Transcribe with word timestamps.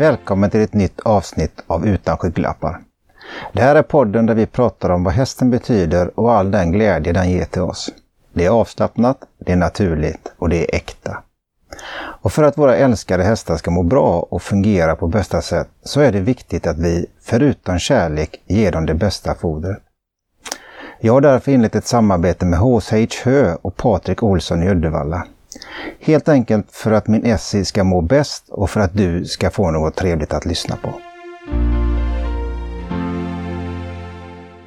Välkommen 0.00 0.50
till 0.50 0.60
ett 0.60 0.74
nytt 0.74 1.00
avsnitt 1.00 1.62
av 1.66 1.86
Utan 1.86 2.16
skygglappar. 2.16 2.80
Det 3.52 3.62
här 3.62 3.76
är 3.76 3.82
podden 3.82 4.26
där 4.26 4.34
vi 4.34 4.46
pratar 4.46 4.90
om 4.90 5.04
vad 5.04 5.14
hästen 5.14 5.50
betyder 5.50 6.20
och 6.20 6.32
all 6.32 6.50
den 6.50 6.72
glädje 6.72 7.12
den 7.12 7.30
ger 7.30 7.44
till 7.44 7.62
oss. 7.62 7.90
Det 8.32 8.46
är 8.46 8.50
avslappnat, 8.50 9.18
det 9.38 9.52
är 9.52 9.56
naturligt 9.56 10.32
och 10.38 10.48
det 10.48 10.56
är 10.56 10.76
äkta. 10.76 11.22
Och 11.94 12.32
för 12.32 12.42
att 12.42 12.58
våra 12.58 12.76
älskade 12.76 13.24
hästar 13.24 13.56
ska 13.56 13.70
må 13.70 13.82
bra 13.82 14.20
och 14.20 14.42
fungera 14.42 14.96
på 14.96 15.06
bästa 15.06 15.42
sätt 15.42 15.68
så 15.82 16.00
är 16.00 16.12
det 16.12 16.20
viktigt 16.20 16.66
att 16.66 16.78
vi, 16.78 17.06
förutom 17.22 17.78
kärlek, 17.78 18.42
ger 18.46 18.72
dem 18.72 18.86
det 18.86 18.94
bästa 18.94 19.34
fodret. 19.34 19.78
Jag 21.00 21.12
har 21.12 21.20
därför 21.20 21.52
inlett 21.52 21.74
ett 21.74 21.86
samarbete 21.86 22.46
med 22.46 22.58
HSH 22.58 23.24
Hö 23.24 23.56
och 23.62 23.76
Patrik 23.76 24.22
Olsson 24.22 24.62
i 24.62 24.68
Uddevalla. 24.68 25.26
Helt 26.10 26.28
enkelt 26.28 26.72
för 26.72 26.92
att 26.92 27.08
min 27.08 27.24
Essie 27.24 27.64
ska 27.64 27.84
må 27.84 28.00
bäst 28.00 28.48
och 28.48 28.70
för 28.70 28.80
att 28.80 28.94
du 28.94 29.24
ska 29.24 29.50
få 29.50 29.70
något 29.70 29.96
trevligt 29.96 30.32
att 30.32 30.44
lyssna 30.44 30.76
på. 30.76 30.88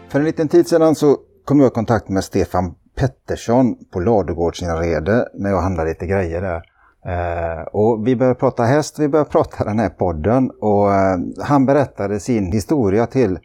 För 0.09 0.19
en 0.19 0.25
liten 0.25 0.47
tid 0.47 0.67
sedan 0.67 0.95
så 0.95 1.17
kom 1.45 1.59
jag 1.59 1.67
i 1.67 1.73
kontakt 1.73 2.09
med 2.09 2.23
Stefan 2.23 2.75
Pettersson 2.95 3.75
på 3.91 3.99
Ladugårdsinrede 3.99 5.29
när 5.33 5.49
jag 5.49 5.61
handlade 5.61 5.89
lite 5.89 6.05
grejer 6.05 6.41
där. 6.41 6.63
Eh, 7.05 7.61
och 7.63 8.07
vi 8.07 8.15
började 8.15 8.39
prata 8.39 8.63
häst, 8.63 8.99
vi 8.99 9.07
började 9.07 9.29
prata 9.29 9.63
den 9.63 9.79
här 9.79 9.89
podden 9.89 10.51
och 10.61 10.93
eh, 10.93 11.17
han 11.41 11.65
berättade 11.65 12.19
sin 12.19 12.51
historia 12.51 13.07
till 13.07 13.39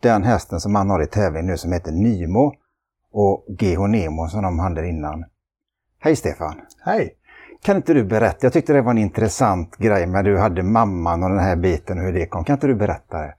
den 0.00 0.22
hästen 0.22 0.60
som 0.60 0.74
han 0.74 0.90
har 0.90 1.02
i 1.02 1.06
tävling 1.06 1.46
nu 1.46 1.56
som 1.56 1.72
heter 1.72 1.92
Nymo 1.92 2.52
och 3.12 3.44
GH 3.48 3.80
Nemo 3.88 4.28
som 4.28 4.42
de 4.42 4.58
hade 4.58 4.88
innan. 4.88 5.24
Hej 5.98 6.16
Stefan! 6.16 6.60
Hej! 6.84 7.16
Kan 7.64 7.76
inte 7.76 7.94
du 7.94 8.04
berätta? 8.04 8.38
Jag 8.40 8.52
tyckte 8.52 8.72
det 8.72 8.82
var 8.82 8.90
en 8.90 8.98
intressant 8.98 9.76
grej 9.76 10.06
med 10.06 10.24
du 10.24 10.38
hade 10.38 10.62
mamman 10.62 11.22
och 11.22 11.30
den 11.30 11.38
här 11.38 11.56
biten 11.56 11.98
och 11.98 12.04
hur 12.04 12.12
det 12.12 12.26
kom. 12.26 12.44
Kan 12.44 12.54
inte 12.54 12.66
du 12.66 12.74
berätta 12.74 13.18
det? 13.18 13.34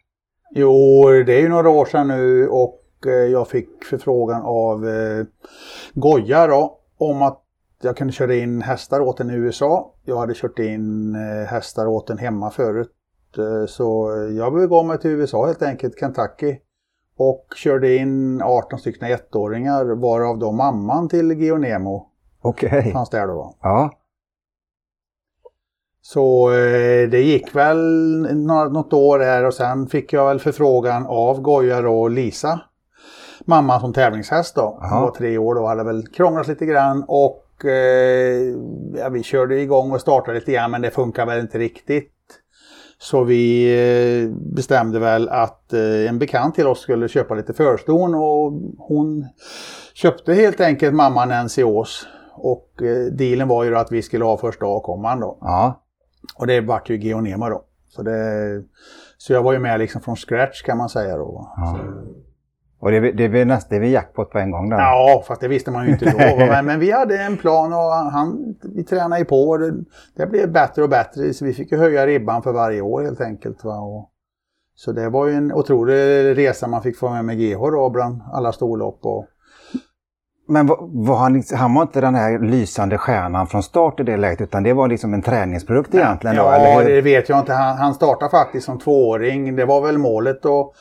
Jo, 0.52 1.04
det 1.26 1.34
är 1.34 1.42
ju 1.42 1.50
några 1.50 1.70
år 1.70 1.86
sedan 1.86 2.08
nu 2.08 2.48
och 2.48 2.82
eh, 3.06 3.12
jag 3.12 3.48
fick 3.48 3.84
förfrågan 3.84 4.42
av 4.42 4.88
eh, 4.88 5.26
Goja 5.94 6.48
då 6.48 6.78
om 6.98 7.22
att 7.22 7.42
jag 7.82 7.98
kunde 7.98 8.14
köra 8.14 8.36
in 8.36 8.62
hästar 8.62 9.00
åt 9.02 9.20
en 9.20 9.30
i 9.30 9.34
USA. 9.34 9.94
Jag 10.06 10.18
hade 10.18 10.34
kört 10.34 10.60
in 10.60 11.16
eh, 11.16 11.48
hästar 11.48 11.88
åt 11.88 12.10
en 12.10 12.18
hemma 12.18 12.52
förut. 12.52 12.92
Eh, 13.38 13.66
så 13.68 14.12
jag 14.38 14.54
begav 14.54 14.86
mig 14.86 15.00
till 15.00 15.12
USA 15.12 15.46
helt 15.46 15.62
enkelt, 15.62 16.00
Kentucky. 16.00 16.58
Och 17.18 17.46
körde 17.56 17.96
in 17.96 18.42
18 18.42 18.80
stycken 18.80 19.12
ettåringar 19.12 19.86
varav 19.86 20.40
då 20.40 20.52
mamman 20.52 21.10
till 21.10 21.32
Geonemo 21.32 22.10
Okej. 22.42 22.80
Okay. 22.80 22.92
fanns 22.92 23.10
där 23.10 23.28
då. 23.28 23.56
Ja. 23.62 23.92
Så 26.08 26.52
eh, 26.52 27.10
det 27.10 27.22
gick 27.22 27.56
väl 27.56 27.78
något 28.72 28.94
år 28.94 29.20
här 29.20 29.46
och 29.46 29.54
sen 29.54 29.88
fick 29.88 30.14
jag 30.14 30.28
väl 30.28 30.40
förfrågan 30.40 31.06
av 31.06 31.42
Goja 31.42 31.90
och 31.90 32.10
Lisa. 32.10 32.60
Mamma 33.46 33.80
som 33.80 33.94
tävlingshäst 33.94 34.56
då. 34.56 34.80
Hon 34.82 35.02
var 35.02 35.12
tre 35.12 35.38
år 35.38 35.56
då, 35.56 35.66
hade 35.66 35.84
väl 35.84 36.08
krånglat 36.08 36.48
lite 36.48 36.66
grann 36.66 37.06
och 37.08 37.66
eh, 37.66 38.54
ja, 38.98 39.10
vi 39.10 39.24
körde 39.24 39.60
igång 39.62 39.92
och 39.92 40.02
startade 40.02 40.40
lite 40.40 40.52
grann 40.52 40.72
men 40.72 40.82
det 40.82 40.92
funkar 40.92 41.26
väl 41.26 41.40
inte 41.40 41.58
riktigt. 41.58 42.12
Så 42.98 43.24
vi 43.24 43.66
eh, 44.24 44.30
bestämde 44.56 45.00
väl 45.00 45.30
att 45.30 45.74
eh, 45.74 46.10
en 46.10 46.20
bekant 46.20 46.56
till 46.56 46.68
oss 46.68 46.80
skulle 46.80 47.08
köpa 47.08 47.36
lite 47.36 47.54
förston 47.54 48.16
och 48.16 48.54
hon 48.78 49.26
köpte 49.94 50.34
helt 50.34 50.62
enkelt 50.62 50.96
mamman 50.96 51.30
Nancy 51.30 51.64
Ås. 51.64 52.08
Och 52.34 52.82
eh, 52.82 53.06
dealen 53.06 53.48
var 53.48 53.64
ju 53.64 53.78
att 53.78 53.92
vi 53.92 54.02
skulle 54.02 54.26
ha 54.26 54.38
första 54.38 54.66
avkomman 54.66 55.20
då. 55.20 55.38
Ja. 55.42 55.82
Och 56.36 56.48
det 56.48 56.62
vart 56.62 56.90
ju 56.90 56.98
Geonema 56.98 57.50
då. 57.50 57.64
Så, 57.90 58.04
det, 58.04 58.64
så 59.18 59.34
jag 59.34 59.44
var 59.44 59.54
ju 59.54 59.60
med 59.60 59.80
liksom 59.80 60.02
från 60.02 60.16
scratch 60.16 60.62
kan 60.62 60.78
man 60.78 60.90
säga 60.90 61.18
då. 61.18 61.54
Ja. 61.58 61.80
Och 62.80 62.92
det, 62.92 63.12
det, 63.12 63.28
det, 63.28 63.46
näst, 63.46 63.70
det 63.70 63.76
är 63.76 63.82
jackpot 63.82 64.32
på 64.32 64.40
en 64.40 64.52
gång 64.52 64.70
där. 64.70 64.78
Ja, 64.78 65.24
fast 65.28 65.42
det 65.42 65.48
visste 65.48 65.72
man 65.72 65.86
ju 65.86 65.92
inte 65.92 66.06
då. 66.06 66.18
men, 66.38 66.66
men, 66.66 66.80
vi 66.80 66.92
hade 66.92 67.18
en 67.18 67.38
plan 67.38 67.74
och 67.74 67.92
han, 67.92 68.56
vi 68.76 68.84
tränade 68.84 69.20
ju 69.20 69.26
på. 69.26 69.50
Och 69.50 69.60
det, 69.60 69.74
det 70.16 70.28
blev 70.28 70.52
bättre 70.52 70.84
och 70.84 70.90
bättre. 70.90 71.34
Så 71.34 71.46
vi 71.46 71.54
fick 71.54 71.72
ju 71.72 71.78
höja 71.78 72.08
ribban 72.08 72.44
för 72.44 72.54
varje 72.54 72.82
år 72.82 73.04
helt 73.04 73.22
enkelt. 73.22 73.64
Va? 73.64 73.80
Och, 73.80 74.12
så 74.76 74.92
det 74.92 75.10
var 75.10 75.28
ju 75.28 75.34
en 75.34 75.54
otrolig 75.54 75.94
resa 76.38 76.68
man 76.68 76.82
fick 76.82 76.98
få 76.98 77.10
med 77.10 77.26
med 77.26 77.38
GH 77.38 77.60
då 77.60 77.90
bland 77.90 78.22
alla 78.34 78.52
storlopp. 78.52 79.00
Och, 79.02 79.26
men 80.48 80.68
var 80.68 81.16
han, 81.16 81.44
han 81.56 81.74
var 81.74 81.82
inte 81.82 82.02
den 82.02 82.16
här 82.16 82.40
lysande 82.40 82.98
stjärnan 82.98 83.48
från 83.48 83.64
start 83.64 84.00
i 84.00 84.04
det 84.04 84.18
läget 84.18 84.42
utan 84.42 84.64
det 84.64 84.74
var 84.74 84.88
liksom 84.88 85.14
en 85.14 85.22
träningsprodukt 85.22 85.94
ja, 85.94 86.00
egentligen? 86.00 86.36
Ja, 86.36 86.76
då, 86.76 86.82
det 86.82 87.02
vet 87.02 87.30
jag 87.30 87.40
inte. 87.40 87.54
Han, 87.54 87.78
han 87.78 87.94
startade 87.94 88.32
faktiskt 88.32 88.66
som 88.66 88.80
tvååring. 88.80 89.56
Det 89.56 89.66
var 89.66 89.82
väl 89.82 89.98
målet. 89.98 90.46
Och, 90.46 90.76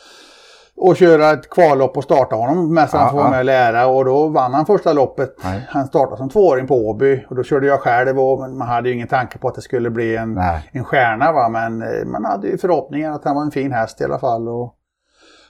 och 0.77 0.97
köra 0.97 1.31
ett 1.31 1.51
kvallopp 1.51 1.97
och 1.97 2.05
starta 2.05 2.37
honom 2.37 2.75
mest 2.75 2.95
han 2.95 3.11
får 3.11 3.19
vara 3.19 3.31
med 3.31 3.39
och 3.39 3.45
lära 3.45 3.87
och 3.87 4.05
då 4.05 4.29
vann 4.29 4.55
han 4.55 4.67
första 4.67 4.93
loppet. 4.93 5.35
Nej. 5.45 5.67
Han 5.69 5.87
startade 5.87 6.17
som 6.17 6.29
tvååring 6.29 6.67
på 6.67 6.89
Åby 6.89 7.25
och 7.29 7.37
då 7.37 7.43
körde 7.43 7.67
jag 7.67 7.81
själv 7.81 8.21
och 8.21 8.51
man 8.51 8.69
hade 8.69 8.89
ju 8.89 8.95
ingen 8.95 9.09
tanke 9.09 9.39
på 9.39 9.49
att 9.49 9.55
det 9.55 9.63
skulle 9.63 9.91
bli 9.91 10.17
en, 10.17 10.41
en 10.73 10.85
stjärna 10.85 11.33
va 11.33 11.49
men 11.49 11.83
eh, 11.83 12.05
man 12.07 12.25
hade 12.25 12.49
ju 12.49 12.59
förhoppningen 12.59 13.13
att 13.13 13.25
han 13.25 13.35
var 13.35 13.43
en 13.43 13.51
fin 13.51 13.73
häst 13.73 14.01
i 14.01 14.05
alla 14.05 14.19
fall. 14.19 14.49
Och, 14.49 14.75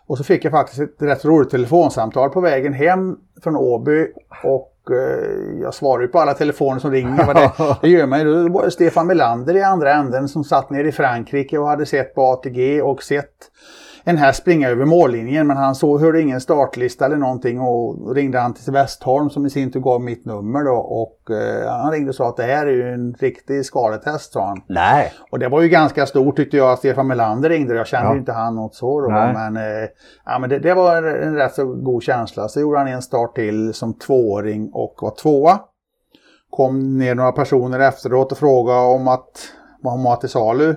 och 0.06 0.18
så 0.18 0.24
fick 0.24 0.44
jag 0.44 0.52
faktiskt 0.52 0.80
ett 0.80 1.02
rätt 1.02 1.24
roligt 1.24 1.50
telefonsamtal 1.50 2.30
på 2.30 2.40
vägen 2.40 2.72
hem 2.72 3.16
från 3.42 3.56
Åby 3.56 4.06
och 4.42 4.72
eh, 4.90 5.62
jag 5.62 5.74
svarar 5.74 6.02
ju 6.02 6.08
på 6.08 6.18
alla 6.18 6.34
telefoner 6.34 6.80
som 6.80 6.90
ringer. 6.90 7.34
Det, 7.34 7.76
det 7.80 7.88
gör 7.88 8.06
man 8.06 8.18
ju. 8.18 8.24
Då 8.24 8.52
var 8.52 8.64
det 8.64 8.70
Stefan 8.70 9.06
Melander 9.06 9.56
i 9.56 9.62
andra 9.62 9.92
änden 9.92 10.28
som 10.28 10.44
satt 10.44 10.70
nere 10.70 10.88
i 10.88 10.92
Frankrike 10.92 11.58
och 11.58 11.68
hade 11.68 11.86
sett 11.86 12.14
på 12.14 12.22
ATG 12.22 12.82
och 12.82 13.02
sett 13.02 13.50
en 14.04 14.16
häst 14.16 14.40
springa 14.40 14.68
över 14.68 14.84
mållinjen 14.84 15.46
men 15.46 15.56
han 15.56 15.74
såg, 15.74 16.00
hörde 16.00 16.20
ingen 16.20 16.40
startlista 16.40 17.06
eller 17.06 17.16
någonting 17.16 17.60
och 17.60 18.14
ringde 18.14 18.38
han 18.38 18.54
till 18.54 18.72
Westholm 18.72 19.30
som 19.30 19.46
i 19.46 19.50
sin 19.50 19.72
tur 19.72 19.80
gav 19.80 20.00
mitt 20.00 20.24
nummer 20.24 20.64
då 20.64 20.74
och 20.74 21.30
eh, 21.30 21.70
han 21.70 21.92
ringde 21.92 22.08
och 22.08 22.14
sa 22.14 22.28
att 22.28 22.36
det 22.36 22.42
här 22.42 22.66
är 22.66 22.70
ju 22.70 22.92
en 22.92 23.14
riktig 23.14 23.64
skaletest 23.64 24.32
sa 24.32 24.46
han. 24.46 24.62
Nej. 24.68 25.12
Och 25.30 25.38
det 25.38 25.48
var 25.48 25.62
ju 25.62 25.68
ganska 25.68 26.06
stort 26.06 26.36
tyckte 26.36 26.56
jag 26.56 26.72
att 26.72 26.78
Stefan 26.78 27.06
Melander 27.06 27.48
ringde 27.48 27.74
jag 27.74 27.86
kände 27.86 28.08
ja. 28.08 28.12
ju 28.12 28.18
inte 28.18 28.32
han 28.32 28.54
något 28.54 28.74
så 28.74 29.00
då 29.00 29.08
Nej. 29.08 29.32
men, 29.32 29.56
eh, 29.56 29.88
ja, 30.24 30.38
men 30.38 30.50
det, 30.50 30.58
det, 30.58 30.74
var 30.74 30.96
en, 30.96 31.22
en 31.22 31.36
rätt 31.36 31.54
så 31.54 31.64
god 31.64 32.02
känsla. 32.02 32.48
Så 32.48 32.60
gjorde 32.60 32.78
han 32.78 32.88
en 32.88 33.02
start 33.02 33.34
till 33.34 33.74
som 33.74 33.98
tvååring 33.98 34.70
och 34.72 34.94
var 35.02 35.14
tvåa. 35.22 35.58
Kom 36.50 36.98
ner 36.98 37.14
några 37.14 37.32
personer 37.32 37.80
efteråt 37.80 38.32
och 38.32 38.38
frågade 38.38 38.78
om 38.78 39.08
att 39.08 39.30
vad 39.82 39.92
hon 39.92 40.04
var 40.04 40.16
till 40.16 40.28
salu. 40.28 40.74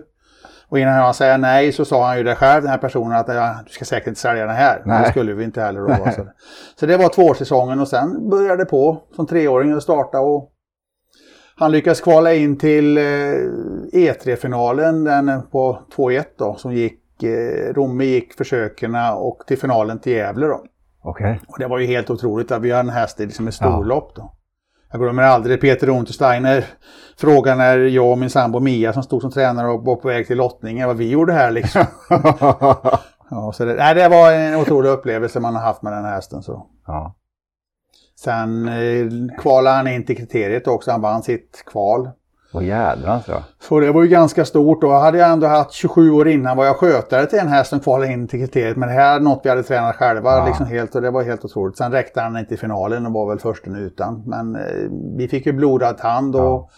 Och 0.70 0.80
innan 0.80 0.96
jag 0.96 1.16
säger 1.16 1.38
nej 1.38 1.72
så 1.72 1.86
sa 1.86 2.08
han 2.08 2.18
ju 2.18 2.24
det 2.24 2.36
själv, 2.36 2.62
den 2.62 2.72
här 2.72 2.78
personen, 2.78 3.18
att 3.18 3.28
ja, 3.28 3.56
du 3.66 3.72
ska 3.72 3.86
säkert 3.86 4.08
inte 4.08 4.20
sälja 4.20 4.46
den 4.46 4.56
här. 4.56 4.82
Nej. 4.86 5.04
Det 5.04 5.10
skulle 5.10 5.34
vi 5.34 5.44
inte 5.44 5.62
heller 5.62 5.80
då. 5.82 6.12
Så. 6.16 6.28
så 6.80 6.86
det 6.86 6.98
var 6.98 7.10
tvåårssäsongen 7.10 7.80
och 7.80 7.88
sen 7.88 8.30
började 8.30 8.64
det 8.64 8.70
på 8.70 9.04
som 9.16 9.28
treåring 9.28 9.72
att 9.72 9.84
starta 9.84 10.20
och 10.20 10.54
han 11.60 11.72
lyckades 11.72 12.02
kvala 12.02 12.34
in 12.34 12.58
till 12.58 12.98
eh, 12.98 13.02
E3-finalen 13.94 15.04
den 15.04 15.42
på 15.52 15.80
2-1 15.96 16.24
då 16.38 16.56
som 16.56 16.74
gick, 16.74 17.24
eh, 17.24 17.74
Romme 17.74 18.06
gick 18.06 18.34
försöken 18.34 18.96
och 19.16 19.44
till 19.48 19.58
finalen 19.58 20.00
till 20.00 20.12
Gävle 20.12 20.48
då. 20.48 20.63
Okay. 21.04 21.36
Och 21.48 21.60
det 21.60 21.68
var 21.68 21.80
ju 21.80 21.86
helt 21.86 22.10
otroligt 22.10 22.52
att 22.52 22.62
vi 22.62 22.72
har 22.72 22.80
en 22.80 22.90
häst 22.90 23.20
i 23.20 23.25
liksom 23.25 23.48
ett 23.48 23.54
storlopp 23.54 24.16
då. 24.16 24.37
Jag 24.92 25.01
glömmer 25.01 25.24
aldrig 25.24 25.62
Peter 25.62 25.89
Untersteiner 25.89 26.66
frågan 27.18 27.57
när 27.57 27.78
jag 27.78 28.12
och 28.12 28.18
min 28.18 28.30
sambo 28.30 28.60
Mia 28.60 28.94
som 28.94 29.04
stod 29.04 29.22
som 29.22 29.31
tränare 29.31 29.68
och 29.68 29.86
var 29.86 29.95
på 29.95 30.07
väg 30.07 30.28
till 30.28 30.38
lottningen 30.38 30.88
vad 30.88 30.98
vi 30.98 31.10
gjorde 31.10 31.34
här 31.34 31.51
liksom. 31.51 31.86
ja, 33.30 33.51
så 33.54 33.66
det, 33.66 33.74
nej, 33.74 33.95
det 33.95 34.10
var 34.10 34.31
en 34.31 34.56
otrolig 34.56 34.89
upplevelse 34.89 35.39
man 35.39 35.56
har 35.56 35.62
haft 35.62 35.81
med 35.81 35.94
den 35.94 36.06
här 36.06 36.16
hästen. 36.16 36.44
Så. 36.44 36.68
Ja. 36.88 37.16
Sen 38.19 38.68
eh, 38.68 39.38
kvalade 39.42 39.75
han 39.75 39.88
in 39.88 40.06
till 40.06 40.18
kriteriet 40.18 40.68
också, 40.68 40.92
han 40.92 41.01
vann 41.01 41.24
sitt 41.24 41.63
kval. 41.66 42.10
Åh 42.57 42.65
jädrans 42.65 43.27
ja. 43.27 43.44
Så 43.59 43.80
det 43.80 43.92
var 43.92 44.04
ju 44.04 44.07
ganska 44.09 44.45
stort 44.45 44.83
och 44.83 44.92
hade 44.92 45.18
jag 45.18 45.31
ändå 45.31 45.48
haft 45.48 45.71
27 45.71 46.12
år 46.12 46.27
innan 46.27 46.57
var 46.57 46.65
jag 46.65 46.75
skötare 46.75 47.25
till 47.25 47.39
en 47.39 47.48
häst 47.48 47.69
som 47.69 47.80
kvalade 47.80 48.12
in 48.13 48.27
till 48.27 48.39
kriteriet. 48.39 48.77
Men 48.77 48.89
det 48.89 48.95
här 48.95 49.15
är 49.15 49.19
något 49.19 49.42
vi 49.44 49.50
hade 49.50 49.63
tränat 49.63 49.95
själva 49.95 50.30
Ja. 50.31 50.45
liksom 50.48 50.65
helt 50.65 50.95
och 50.95 51.01
det 51.01 51.12
var 51.12 51.24
helt 51.24 51.45
otroligt. 51.45 51.77
Sen 51.77 51.92
räckte 51.92 52.21
han 52.21 52.38
inte 52.38 52.54
i 52.54 52.57
finalen 52.57 53.06
och 53.06 53.13
var 53.13 53.30
väl 53.30 53.39
försten 53.39 53.75
utan. 53.75 54.24
Men 54.25 54.56
eh, 54.56 54.62
vi 55.18 55.27
fick 55.27 55.45
ju 55.45 55.54
blodad 55.54 56.00
hand 56.00 56.36
och 56.36 56.42
Ja. 56.42 56.69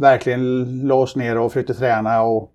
verkligen 0.00 0.64
lås 0.86 1.16
ner 1.16 1.38
och 1.38 1.52
försökte 1.52 1.74
träna 1.74 2.22
och 2.22 2.52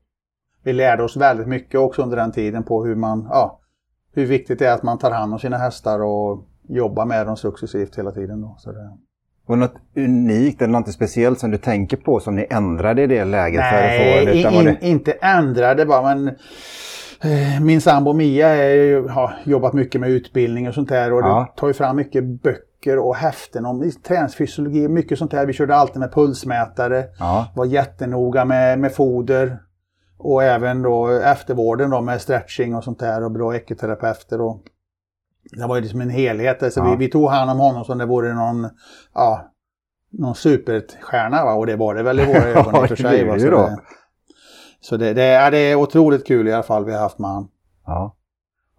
vi 0.63 0.73
lärde 0.73 1.03
oss 1.03 1.17
väldigt 1.17 1.47
mycket 1.47 1.79
också 1.79 2.01
under 2.01 2.17
den 2.17 2.31
tiden 2.31 2.63
på 2.63 2.85
hur 2.85 2.95
man, 2.95 3.27
ja, 3.31 3.59
hur 4.13 4.25
viktigt 4.25 4.59
det 4.59 4.65
är 4.67 4.73
att 4.73 4.83
man 4.83 4.97
tar 4.97 5.11
hand 5.11 5.33
om 5.33 5.39
sina 5.39 5.57
hästar 5.57 5.99
och 6.03 6.43
jobbar 6.69 7.05
med 7.05 7.27
dem 7.27 7.37
successivt 7.37 7.97
hela 7.97 8.11
tiden. 8.11 8.41
Då. 8.41 8.55
Så 8.57 8.71
det... 8.71 8.97
Var 9.47 9.55
det 9.55 9.59
något 9.59 9.75
unikt 9.95 10.61
eller 10.61 10.71
något 10.73 10.91
speciellt 10.93 11.39
som 11.39 11.51
du 11.51 11.57
tänker 11.57 11.97
på 11.97 12.19
som 12.19 12.35
ni 12.35 12.47
ändrade 12.49 13.01
i 13.03 13.07
det 13.07 13.25
läget? 13.25 13.61
för 13.69 13.77
att 13.77 13.97
få 13.97 14.03
Nej, 14.31 14.39
utan 14.39 14.53
in, 14.53 14.65
det... 14.65 14.77
inte 14.87 15.11
ändrade 15.11 15.85
bara 15.85 16.15
men 16.15 16.27
eh, 17.23 17.61
min 17.61 17.81
sambo 17.81 18.13
Mia 18.13 18.47
är, 18.49 19.09
har 19.09 19.33
jobbat 19.43 19.73
mycket 19.73 20.01
med 20.01 20.09
utbildning 20.09 20.67
och 20.67 20.73
sånt 20.73 20.89
där 20.89 21.13
och 21.13 21.19
Ja. 21.19 21.53
tar 21.57 21.67
ju 21.67 21.73
fram 21.73 21.95
mycket 21.95 22.23
böcker 22.23 22.97
och 22.97 23.15
häften 23.15 23.65
om 23.65 23.91
träningsfysiologi, 24.07 24.87
mycket 24.87 25.19
sånt 25.19 25.31
där. 25.31 25.45
Vi 25.45 25.53
körde 25.53 25.75
alltid 25.75 25.99
med 25.99 26.11
pulsmätare, 26.13 27.03
Ja, 27.19 27.47
var 27.55 27.65
jättenoga 27.65 28.45
med, 28.45 28.79
med 28.79 28.93
foder. 28.95 29.57
Och 30.19 30.43
även 30.43 30.81
då 30.81 31.07
eftervården 31.07 31.89
då 31.89 32.01
med 32.01 32.21
stretching 32.21 32.75
och 32.75 32.83
sånt 32.83 32.99
där 32.99 33.23
och 33.23 33.31
bra 33.31 33.55
ekoterapeuter. 33.55 34.41
Och 34.41 34.61
det 35.51 35.67
var 35.67 35.75
ju 35.75 35.81
liksom 35.81 36.01
en 36.01 36.09
helhet. 36.09 36.63
Alltså 36.63 36.79
ja. 36.79 36.89
vi, 36.89 36.95
vi, 36.95 37.11
tog 37.11 37.29
hand 37.29 37.51
om 37.51 37.59
honom 37.59 37.85
som 37.85 37.97
det 37.97 38.05
vore 38.05 38.33
någon, 38.33 38.69
ja, 39.13 39.51
någon 40.11 40.35
superstjärna. 40.35 41.45
Va? 41.45 41.53
Och 41.53 41.65
det 41.65 41.75
var 41.75 41.95
det 41.95 42.03
väl 42.03 42.19
i 42.19 42.25
våra 42.25 42.43
ögon 42.45 42.75
i 42.75 42.79
och 42.79 42.87
för 42.87 42.95
sig. 42.95 43.25
Va? 43.25 43.39
Så, 43.39 43.49
det, 43.49 43.77
så 44.81 44.97
det, 44.97 45.13
det, 45.13 45.23
är, 45.23 45.51
det 45.51 45.57
är 45.57 45.75
otroligt 45.75 46.27
kul 46.27 46.47
i 46.47 46.53
alla 46.53 46.63
fall 46.63 46.85
vi 46.85 46.93
har 46.93 46.99
haft 46.99 47.19
med 47.19 47.29
honom. 47.29 47.49
Ja, 47.85 48.15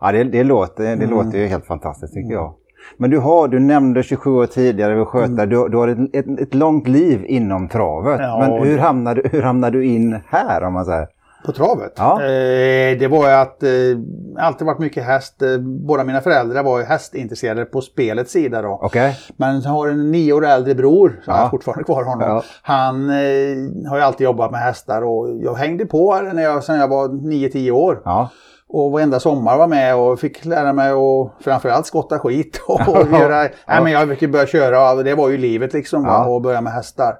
ja 0.00 0.12
det, 0.12 0.24
det, 0.24 0.44
låter, 0.44 0.84
det 0.84 0.92
mm. 0.92 1.10
låter 1.10 1.38
ju 1.38 1.46
helt 1.46 1.66
fantastiskt 1.66 2.14
tycker 2.14 2.32
jag. 2.32 2.54
Men 2.96 3.10
du 3.10 3.18
har, 3.18 3.48
du 3.48 3.58
nämnde 3.58 4.02
27 4.02 4.30
år 4.30 4.46
tidigare 4.46 4.94
vid 4.94 5.06
skötare, 5.06 5.42
mm. 5.42 5.48
du, 5.48 5.68
du, 5.68 5.76
har 5.76 5.88
ett, 5.88 6.14
ett, 6.14 6.40
ett, 6.40 6.54
långt 6.54 6.88
liv 6.88 7.24
inom 7.26 7.68
travet. 7.68 8.20
Ja, 8.20 8.38
Men 8.38 8.68
hur 8.68 8.78
hamnade, 8.78 9.22
hur 9.32 9.42
hamnade 9.42 9.78
du 9.78 9.86
in 9.86 10.20
här 10.26 10.62
om 10.62 10.72
man 10.72 10.84
säger? 10.84 11.08
På 11.44 11.52
travet? 11.52 11.92
Ja. 11.96 12.22
Eh, 12.22 12.98
det 12.98 13.08
var 13.10 13.28
ju 13.28 13.34
att 13.34 13.62
eh, 13.62 13.70
alltid 14.38 14.66
varit 14.66 14.78
mycket 14.78 15.04
häst. 15.04 15.42
Eh, 15.42 15.58
båda 15.58 16.04
mina 16.04 16.20
föräldrar 16.20 16.62
var 16.62 16.78
ju 16.78 16.84
hästintresserade 16.84 17.64
på 17.64 17.80
spelets 17.80 18.32
sida 18.32 18.62
då. 18.62 18.80
Okay. 18.82 19.12
Men 19.36 19.60
jag 19.60 19.70
har 19.70 19.88
en 19.88 20.10
nio 20.10 20.32
år 20.32 20.46
äldre 20.46 20.74
bror, 20.74 21.20
så 21.24 21.30
ja. 21.30 21.36
jag 21.36 21.42
har 21.42 21.50
fortfarande 21.50 21.84
kvar 21.84 22.04
honom. 22.04 22.28
Ja. 22.28 22.42
Han 22.62 23.10
eh, 23.10 23.88
har 23.90 23.96
ju 23.96 24.02
alltid 24.02 24.24
jobbat 24.24 24.50
med 24.50 24.60
hästar 24.60 25.02
och 25.02 25.28
jag 25.42 25.54
hängde 25.54 25.86
på 25.86 26.20
när 26.32 26.42
jag, 26.42 26.64
sen 26.64 26.76
jag 26.76 26.88
var 26.88 27.08
9-10 27.08 27.70
år. 27.70 28.02
Ja. 28.04 28.28
Och 28.70 28.92
varenda 28.92 29.20
sommar 29.20 29.58
var 29.58 29.66
med 29.66 29.96
och 29.96 30.20
fick 30.20 30.44
lära 30.44 30.72
mig 30.72 30.90
att 30.90 31.44
framförallt 31.44 31.86
skotta 31.86 32.18
skit. 32.18 32.60
Och, 32.66 32.88
och 32.88 33.08
göra, 33.12 33.40
nej, 33.40 33.82
men 33.82 33.92
jag 33.92 34.18
fick 34.18 34.30
börja 34.30 34.46
köra 34.46 34.92
och 34.92 35.04
det 35.04 35.14
var 35.14 35.28
ju 35.28 35.36
livet 35.36 35.72
liksom. 35.72 36.04
Ja. 36.04 36.26
Och 36.26 36.42
börja 36.42 36.60
med 36.60 36.72
hästar. 36.72 37.14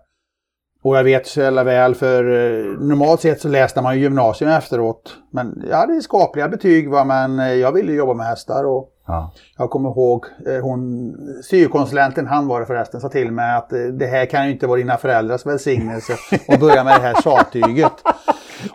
Och 0.89 0.97
jag 0.97 1.05
vet 1.05 1.27
så 1.27 1.41
jävla 1.41 1.65
väl 1.65 1.95
för 1.95 2.25
eh, 2.25 2.65
normalt 2.81 3.21
sett 3.21 3.41
så 3.41 3.49
läste 3.49 3.83
man 3.83 3.95
ju 3.95 4.01
gymnasium 4.03 4.51
efteråt. 4.51 5.17
Men 5.33 5.65
jag 5.71 5.77
hade 5.77 6.03
skapliga 6.03 6.49
betyg 6.49 6.91
va, 6.91 7.05
men 7.05 7.39
eh, 7.39 7.53
jag 7.53 7.73
ville 7.73 7.93
jobba 7.93 8.15
med 8.15 8.27
hästar. 8.27 8.65
Och 8.65 8.89
ja. 9.07 9.33
Jag 9.59 9.71
kommer 9.71 9.89
ihåg 9.91 10.27
eh, 10.47 10.63
hon, 10.63 11.15
syokonsulenten, 11.43 12.27
han 12.27 12.49
var 12.49 12.61
det 12.61 12.67
förresten, 12.67 13.01
sa 13.01 13.09
till 13.09 13.33
mig 13.33 13.57
att 13.57 13.71
det 13.93 14.07
här 14.07 14.27
kan 14.27 14.47
ju 14.47 14.53
inte 14.53 14.67
vara 14.67 14.79
dina 14.79 14.97
föräldrars 14.97 15.47
välsignelse 15.47 16.13
att 16.49 16.61
börja 16.61 16.85
med 16.85 17.01
det 17.01 17.07
här 17.07 17.23
tjattyget. 17.23 17.93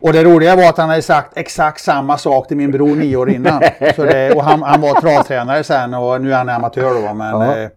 Och 0.02 0.14
det 0.14 0.24
roliga 0.24 0.56
var 0.56 0.70
att 0.70 0.78
han 0.78 0.90
hade 0.90 1.02
sagt 1.02 1.38
exakt 1.38 1.82
samma 1.82 2.18
sak 2.18 2.48
till 2.48 2.58
min 2.58 2.72
bror 2.72 2.96
nio 2.96 3.18
år 3.18 3.30
innan. 3.30 3.62
Så 3.96 4.04
det, 4.04 4.34
och 4.36 4.44
han, 4.44 4.62
han 4.62 4.82
var 4.82 5.02
travtränare 5.02 5.64
sen 5.64 5.94
och 5.94 6.22
nu 6.22 6.34
är 6.34 6.38
han 6.38 6.50
amatör 6.50 7.08
då. 7.08 7.14
Men, 7.14 7.42
ja. 7.42 7.70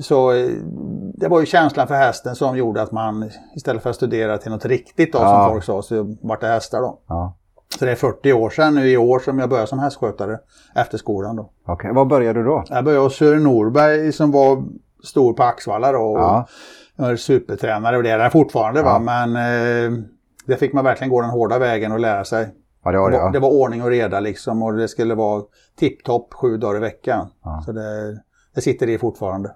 Så 0.00 0.32
eh, 0.32 0.48
det 1.14 1.28
var 1.28 1.40
ju 1.40 1.46
känslan 1.46 1.86
för 1.86 1.94
hästen 1.94 2.36
som 2.36 2.56
gjorde 2.56 2.82
att 2.82 2.92
man 2.92 3.30
istället 3.56 3.82
för 3.82 3.90
att 3.90 3.96
studera 3.96 4.38
till 4.38 4.50
något 4.50 4.64
riktigt 4.64 5.12
då, 5.12 5.18
ja. 5.18 5.28
som 5.28 5.50
folk 5.50 5.64
sa, 5.64 5.82
så 5.82 6.16
vart 6.22 6.40
det 6.40 6.46
hästar 6.46 6.80
då. 6.80 6.98
Ja. 7.08 7.36
Så 7.78 7.84
det 7.84 7.90
är 7.90 7.96
40 7.96 8.32
år 8.32 8.50
sedan 8.50 8.74
nu 8.74 8.90
i 8.90 8.96
år 8.96 9.18
som 9.18 9.38
jag 9.38 9.48
började 9.48 9.66
som 9.66 9.78
hästskötare 9.78 10.38
efter 10.74 10.98
skolan 10.98 11.36
då. 11.36 11.42
Okej, 11.42 11.74
okay. 11.74 11.92
var 11.92 12.04
började 12.04 12.38
du 12.38 12.44
då? 12.44 12.64
Jag 12.68 12.84
började 12.84 13.04
hos 13.04 13.16
Sören 13.16 13.44
Norberg 13.44 14.12
som 14.12 14.30
var 14.30 14.64
stor 15.04 15.32
på 15.32 15.42
Axvalla 15.42 15.92
då. 15.92 15.98
Ja. 15.98 16.46
Och 16.98 17.04
var 17.04 17.16
supertränare 17.16 17.96
och 17.96 18.02
det 18.02 18.10
är 18.10 18.18
han 18.18 18.30
fortfarande 18.30 18.80
ja. 18.80 18.98
va, 18.98 18.98
men 18.98 19.36
eh, 19.36 19.98
det 20.46 20.56
fick 20.56 20.72
man 20.72 20.84
verkligen 20.84 21.10
gå 21.10 21.20
den 21.20 21.30
hårda 21.30 21.58
vägen 21.58 21.92
och 21.92 22.00
lära 22.00 22.24
sig. 22.24 22.48
Ja, 22.84 22.92
det, 22.92 22.98
var 22.98 23.10
det, 23.10 23.16
ja. 23.16 23.30
det 23.30 23.38
var 23.38 23.50
ordning 23.50 23.82
och 23.82 23.88
reda 23.88 24.20
liksom 24.20 24.62
och 24.62 24.72
det 24.72 24.88
skulle 24.88 25.14
vara 25.14 25.42
tipptopp 25.78 26.34
sju 26.34 26.56
dagar 26.56 26.76
i 26.76 26.80
veckan. 26.80 27.28
Ja. 27.44 27.62
Så 27.66 27.72
det, 27.72 28.20
det 28.54 28.60
sitter 28.60 28.88
i 28.88 28.98
fortfarande. 28.98 29.54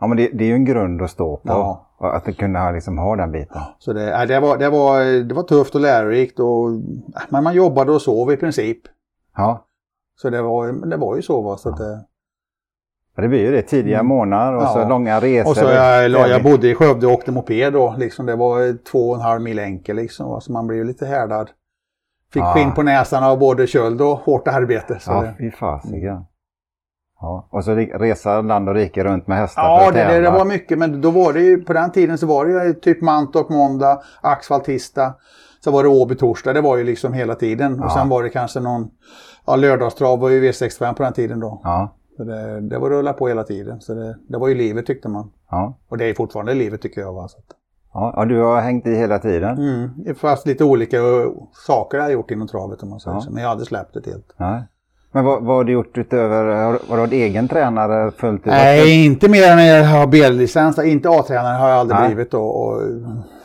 Ja, 0.00 0.06
men 0.06 0.16
det, 0.16 0.30
det, 0.32 0.44
är 0.44 0.48
ju 0.48 0.54
en 0.54 0.64
grund 0.64 1.02
att 1.02 1.10
stå 1.10 1.36
på. 1.36 1.48
Ja. 1.48 1.84
Att 2.00 2.36
kunna 2.36 2.70
liksom 2.70 2.98
ha 2.98 3.16
den 3.16 3.32
biten. 3.32 3.60
Så 3.78 3.92
det, 3.92 4.26
det, 4.26 4.40
var, 4.40 4.58
det, 4.58 4.70
var, 4.70 5.24
det 5.24 5.34
var 5.34 5.42
tufft 5.42 5.74
och 5.74 5.80
lärorikt. 5.80 6.40
Och, 6.40 6.70
men 7.28 7.44
man 7.44 7.54
jobbade 7.54 7.92
och 7.92 8.02
sov 8.02 8.32
i 8.32 8.36
princip. 8.36 8.78
Ja. 9.36 9.64
Så 10.16 10.30
det 10.30 10.42
var, 10.42 10.86
det 10.86 10.96
var 10.96 11.16
ju 11.16 11.22
så. 11.22 11.42
Va? 11.42 11.56
så 11.56 11.68
att 11.68 11.76
det, 11.76 12.04
ja, 13.16 13.22
det 13.22 13.28
blir 13.28 13.40
ju 13.40 13.50
det. 13.52 13.62
Tidiga 13.62 13.98
mm. 13.98 14.06
månader 14.06 14.56
och 14.56 14.62
ja. 14.62 14.72
så 14.72 14.88
långa 14.88 15.20
resor. 15.20 15.50
Och 15.50 15.56
så 15.56 15.64
jag, 15.64 16.28
jag 16.28 16.42
bodde 16.42 16.68
i 16.68 16.74
Skövde 16.74 17.06
och 17.06 17.12
åkte 17.12 17.32
moped 17.32 17.72
då. 17.72 17.94
Liksom, 17.98 18.26
det 18.26 18.36
var 18.36 18.84
två 18.84 19.10
och 19.10 19.16
en 19.16 19.22
halv 19.22 19.42
mil 19.42 19.58
enkel 19.58 19.96
liksom. 19.96 20.40
Så 20.40 20.52
man 20.52 20.66
blev 20.66 20.84
lite 20.84 21.06
härdad. 21.06 21.50
Fick 22.32 22.42
ja. 22.42 22.52
skinn 22.54 22.72
på 22.72 22.82
näsan 22.82 23.24
av 23.24 23.38
både 23.38 23.66
köld 23.66 24.00
och 24.00 24.18
hårt 24.18 24.48
arbete. 24.48 24.98
Så 25.00 25.10
ja, 25.10 25.32
fy 25.38 25.50
fasiken. 25.50 26.24
Ja, 27.20 27.48
och 27.50 27.64
så 27.64 27.74
resa 27.74 28.40
land 28.40 28.68
och 28.68 28.74
rike 28.74 29.04
runt 29.04 29.26
med 29.26 29.38
hästar 29.38 29.62
Ja, 29.62 29.90
det, 29.90 30.04
det, 30.04 30.20
det, 30.20 30.30
var 30.30 30.44
mycket. 30.44 30.78
Men 30.78 31.00
då 31.00 31.10
var 31.10 31.32
det 31.32 31.40
ju, 31.40 31.62
på 31.62 31.72
den 31.72 31.92
tiden 31.92 32.18
så 32.18 32.26
var 32.26 32.46
det 32.46 32.64
ju 32.64 32.74
typ 32.74 33.00
Mantorp 33.00 33.48
måndag, 33.48 34.02
Axvall 34.20 34.60
tisdag. 34.60 35.14
Så 35.64 35.70
var 35.70 35.82
det 35.82 35.88
Åby 35.88 36.14
torsdag. 36.14 36.52
Det 36.52 36.60
var 36.60 36.76
ju 36.76 36.84
liksom 36.84 37.12
hela 37.12 37.34
tiden. 37.34 37.76
Ja. 37.78 37.84
Och 37.84 37.92
sen 37.92 38.08
var 38.08 38.22
det 38.22 38.28
kanske 38.28 38.60
någon, 38.60 38.90
ja 39.46 39.56
lördagstrav 39.56 40.20
var 40.20 40.28
ju 40.28 40.50
V65 40.50 40.94
på 40.94 41.02
den 41.02 41.12
tiden 41.12 41.40
då. 41.40 41.60
Ja. 41.64 41.94
Så 42.16 42.24
det, 42.24 42.60
det 42.60 42.78
var 42.78 42.90
rulla 42.90 43.12
på 43.12 43.28
hela 43.28 43.44
tiden. 43.44 43.80
Så 43.80 43.94
det, 43.94 44.16
det 44.28 44.38
var 44.38 44.48
ju 44.48 44.54
livet 44.54 44.86
tyckte 44.86 45.08
man. 45.08 45.30
Ja. 45.50 45.78
Och 45.88 45.98
det 45.98 46.04
är 46.04 46.14
fortfarande 46.14 46.54
livet 46.54 46.82
tycker 46.82 47.00
jag. 47.00 47.12
Va? 47.12 47.28
Så 47.28 47.38
Ja, 47.92 48.14
ja, 48.16 48.24
du 48.24 48.40
har 48.40 48.60
hängt 48.60 48.86
i 48.86 48.94
hela 48.94 49.18
tiden? 49.18 49.58
Mm, 49.58 50.14
fast 50.14 50.46
lite 50.46 50.64
olika 50.64 50.98
saker 51.66 51.98
har 51.98 52.04
jag 52.04 52.12
gjort 52.12 52.30
inom 52.30 52.48
travet 52.48 52.82
om 52.82 52.90
man 52.90 53.00
säger 53.00 53.16
ja. 53.16 53.20
så. 53.20 53.30
Men 53.30 53.42
jag 53.42 53.50
hade 53.50 53.64
släppt 53.64 53.94
det 53.94 54.10
helt. 54.10 54.34
Nej. 54.36 54.62
Men 55.12 55.24
vad, 55.24 55.42
vad 55.44 55.56
har 55.56 55.64
du 55.64 55.72
gjort 55.72 55.98
utöver, 55.98 56.44
har 56.44 56.72
du 56.72 56.96
varit 56.96 57.12
egen 57.12 57.48
tränare 57.48 58.10
fullt 58.10 58.40
ut? 58.40 58.46
Nej, 58.46 59.04
inte 59.04 59.28
mer 59.28 59.50
än 59.52 59.66
jag 59.66 59.84
har 59.84 60.06
B-licens. 60.06 60.78
Inte 60.78 61.10
A-tränare 61.10 61.56
har 61.56 61.68
jag 61.68 61.78
aldrig 61.78 62.00
Nej. 62.00 62.08
blivit 62.08 62.30
då. 62.30 62.44
Och 62.44 62.82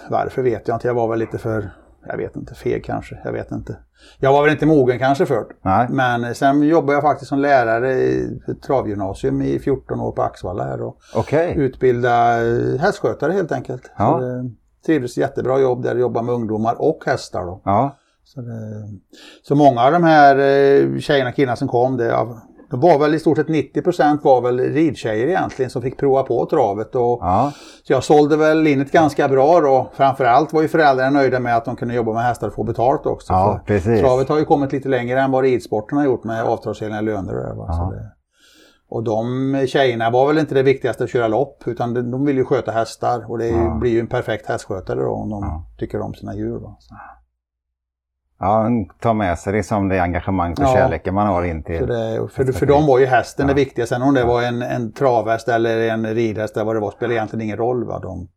varför 0.09 0.41
vet 0.41 0.67
jag 0.67 0.75
inte. 0.75 0.87
Jag 0.87 0.93
var 0.93 1.07
väl 1.07 1.19
lite 1.19 1.37
för, 1.37 1.69
jag 2.07 2.17
vet 2.17 2.35
inte, 2.35 2.55
feg 2.55 2.85
kanske. 2.85 3.17
Jag 3.23 3.31
vet 3.31 3.51
inte. 3.51 3.77
Jag 4.19 4.33
var 4.33 4.43
väl 4.43 4.51
inte 4.51 4.65
mogen 4.65 4.99
kanske 4.99 5.25
för 5.25 5.45
Nej. 5.61 5.87
Men 5.89 6.35
sen 6.35 6.63
jobbade 6.63 6.93
jag 6.93 7.01
faktiskt 7.01 7.29
som 7.29 7.39
lärare 7.39 7.93
i 7.93 8.39
travgymnasium 8.65 9.41
i 9.41 9.59
14 9.59 9.99
år 9.99 10.11
på 10.11 10.21
Axvalla 10.21 10.63
här. 10.63 10.81
Och 10.81 10.97
okay. 11.15 11.53
Utbilda 11.53 12.35
hästskötare 12.79 13.31
helt 13.31 13.51
enkelt. 13.51 13.91
Ja. 13.97 14.19
Så 14.19 14.49
trivdes 14.85 15.17
jättebra 15.17 15.59
jobb 15.59 15.83
där, 15.83 15.89
jag 15.89 15.99
jobbade 15.99 16.25
med 16.25 16.35
ungdomar 16.35 16.81
och 16.81 17.03
hästar 17.05 17.45
då. 17.45 17.61
Ja. 17.63 17.97
Så, 18.33 18.41
det, 18.41 18.89
så 19.41 19.55
många 19.55 19.81
av 19.81 19.91
de 19.91 20.03
här 20.03 20.35
eh, 20.35 20.99
tjejerna 20.99 21.29
och 21.29 21.35
killarna 21.35 21.55
som 21.55 21.67
kom, 21.67 21.97
det, 21.97 22.27
de 22.73 22.79
var 22.79 22.99
väl 22.99 23.13
i 23.13 23.19
stort 23.19 23.37
sett 23.37 23.47
90% 23.47 24.19
var 24.23 24.41
väl 24.41 24.59
ridtjejer 24.59 25.27
egentligen 25.27 25.71
som 25.71 25.81
fick 25.81 25.97
prova 25.97 26.23
på 26.23 26.45
travet. 26.45 26.95
Och, 26.95 27.19
ja. 27.21 27.51
Så 27.83 27.93
jag 27.93 28.03
sålde 28.03 28.37
väl 28.37 28.67
in 28.67 28.81
ett 28.81 28.91
ganska 28.91 29.27
bra 29.27 29.61
då. 29.61 29.89
Framförallt 29.93 30.53
var 30.53 30.61
ju 30.61 30.67
föräldrarna 30.67 31.09
nöjda 31.09 31.39
med 31.39 31.57
att 31.57 31.65
de 31.65 31.75
kunde 31.75 31.93
jobba 31.93 32.13
med 32.13 32.23
hästar 32.23 32.47
och 32.47 32.53
få 32.53 32.63
betalt 32.63 33.05
också. 33.05 33.33
Ja, 33.33 33.61
travet 33.99 34.29
har 34.29 34.39
ju 34.39 34.45
kommit 34.45 34.71
lite 34.71 34.89
längre 34.89 35.21
än 35.21 35.31
vad 35.31 35.43
ridsporten 35.43 35.97
har 35.97 36.05
gjort 36.05 36.23
med 36.23 36.43
avtalsenliga 36.43 37.01
löner. 37.01 37.59
Och, 37.59 37.65
ja. 37.69 37.93
det, 37.93 38.11
och 38.89 39.03
de 39.03 39.67
tjejerna 39.67 40.09
var 40.09 40.27
väl 40.27 40.37
inte 40.37 40.55
det 40.55 40.63
viktigaste 40.63 41.03
att 41.03 41.09
köra 41.09 41.27
lopp 41.27 41.63
utan 41.65 41.93
de, 41.93 42.11
de 42.11 42.25
vill 42.25 42.37
ju 42.37 42.45
sköta 42.45 42.71
hästar 42.71 43.31
och 43.31 43.37
det 43.37 43.47
ja. 43.47 43.77
blir 43.81 43.91
ju 43.91 43.99
en 43.99 44.07
perfekt 44.07 44.47
hästskötare 44.47 44.99
då 44.99 45.11
om 45.11 45.29
de 45.29 45.65
tycker 45.79 46.01
om 46.01 46.13
sina 46.13 46.35
djur. 46.35 46.59
Då. 46.59 46.77
Så. 48.39 48.45
Ja, 48.45 48.69
ta 48.99 49.13
med 49.13 49.39
sig 49.39 49.53
det 49.53 49.63
som 49.63 49.89
det 49.89 49.99
engagemang 49.99 50.51
och 50.51 50.59
ja. 50.59 50.73
kärleken 50.73 51.13
man 51.13 51.27
har 51.27 51.43
in 51.43 51.63
till. 51.63 51.87
Det, 51.87 52.27
för, 52.31 52.51
för 52.51 52.65
dem 52.65 52.87
var 52.87 52.99
ju 52.99 53.05
hästen 53.05 53.47
ja. 53.47 53.53
det 53.53 53.59
viktiga. 53.59 53.85
Sen 53.85 54.01
om 54.01 54.13
det 54.13 54.23
var 54.23 54.41
en, 54.41 54.61
en 54.61 54.93
travhäst 54.93 55.47
eller 55.47 55.89
en 55.89 56.05
ridhäst 56.05 56.55
eller 56.55 56.65
vad 56.65 56.75
det 56.75 56.79
var 56.79 56.91
spelar 56.91 57.13
egentligen 57.13 57.41
ingen 57.41 57.57
roll. 57.57 57.87
Va? 57.87 57.99
De... 57.99 58.27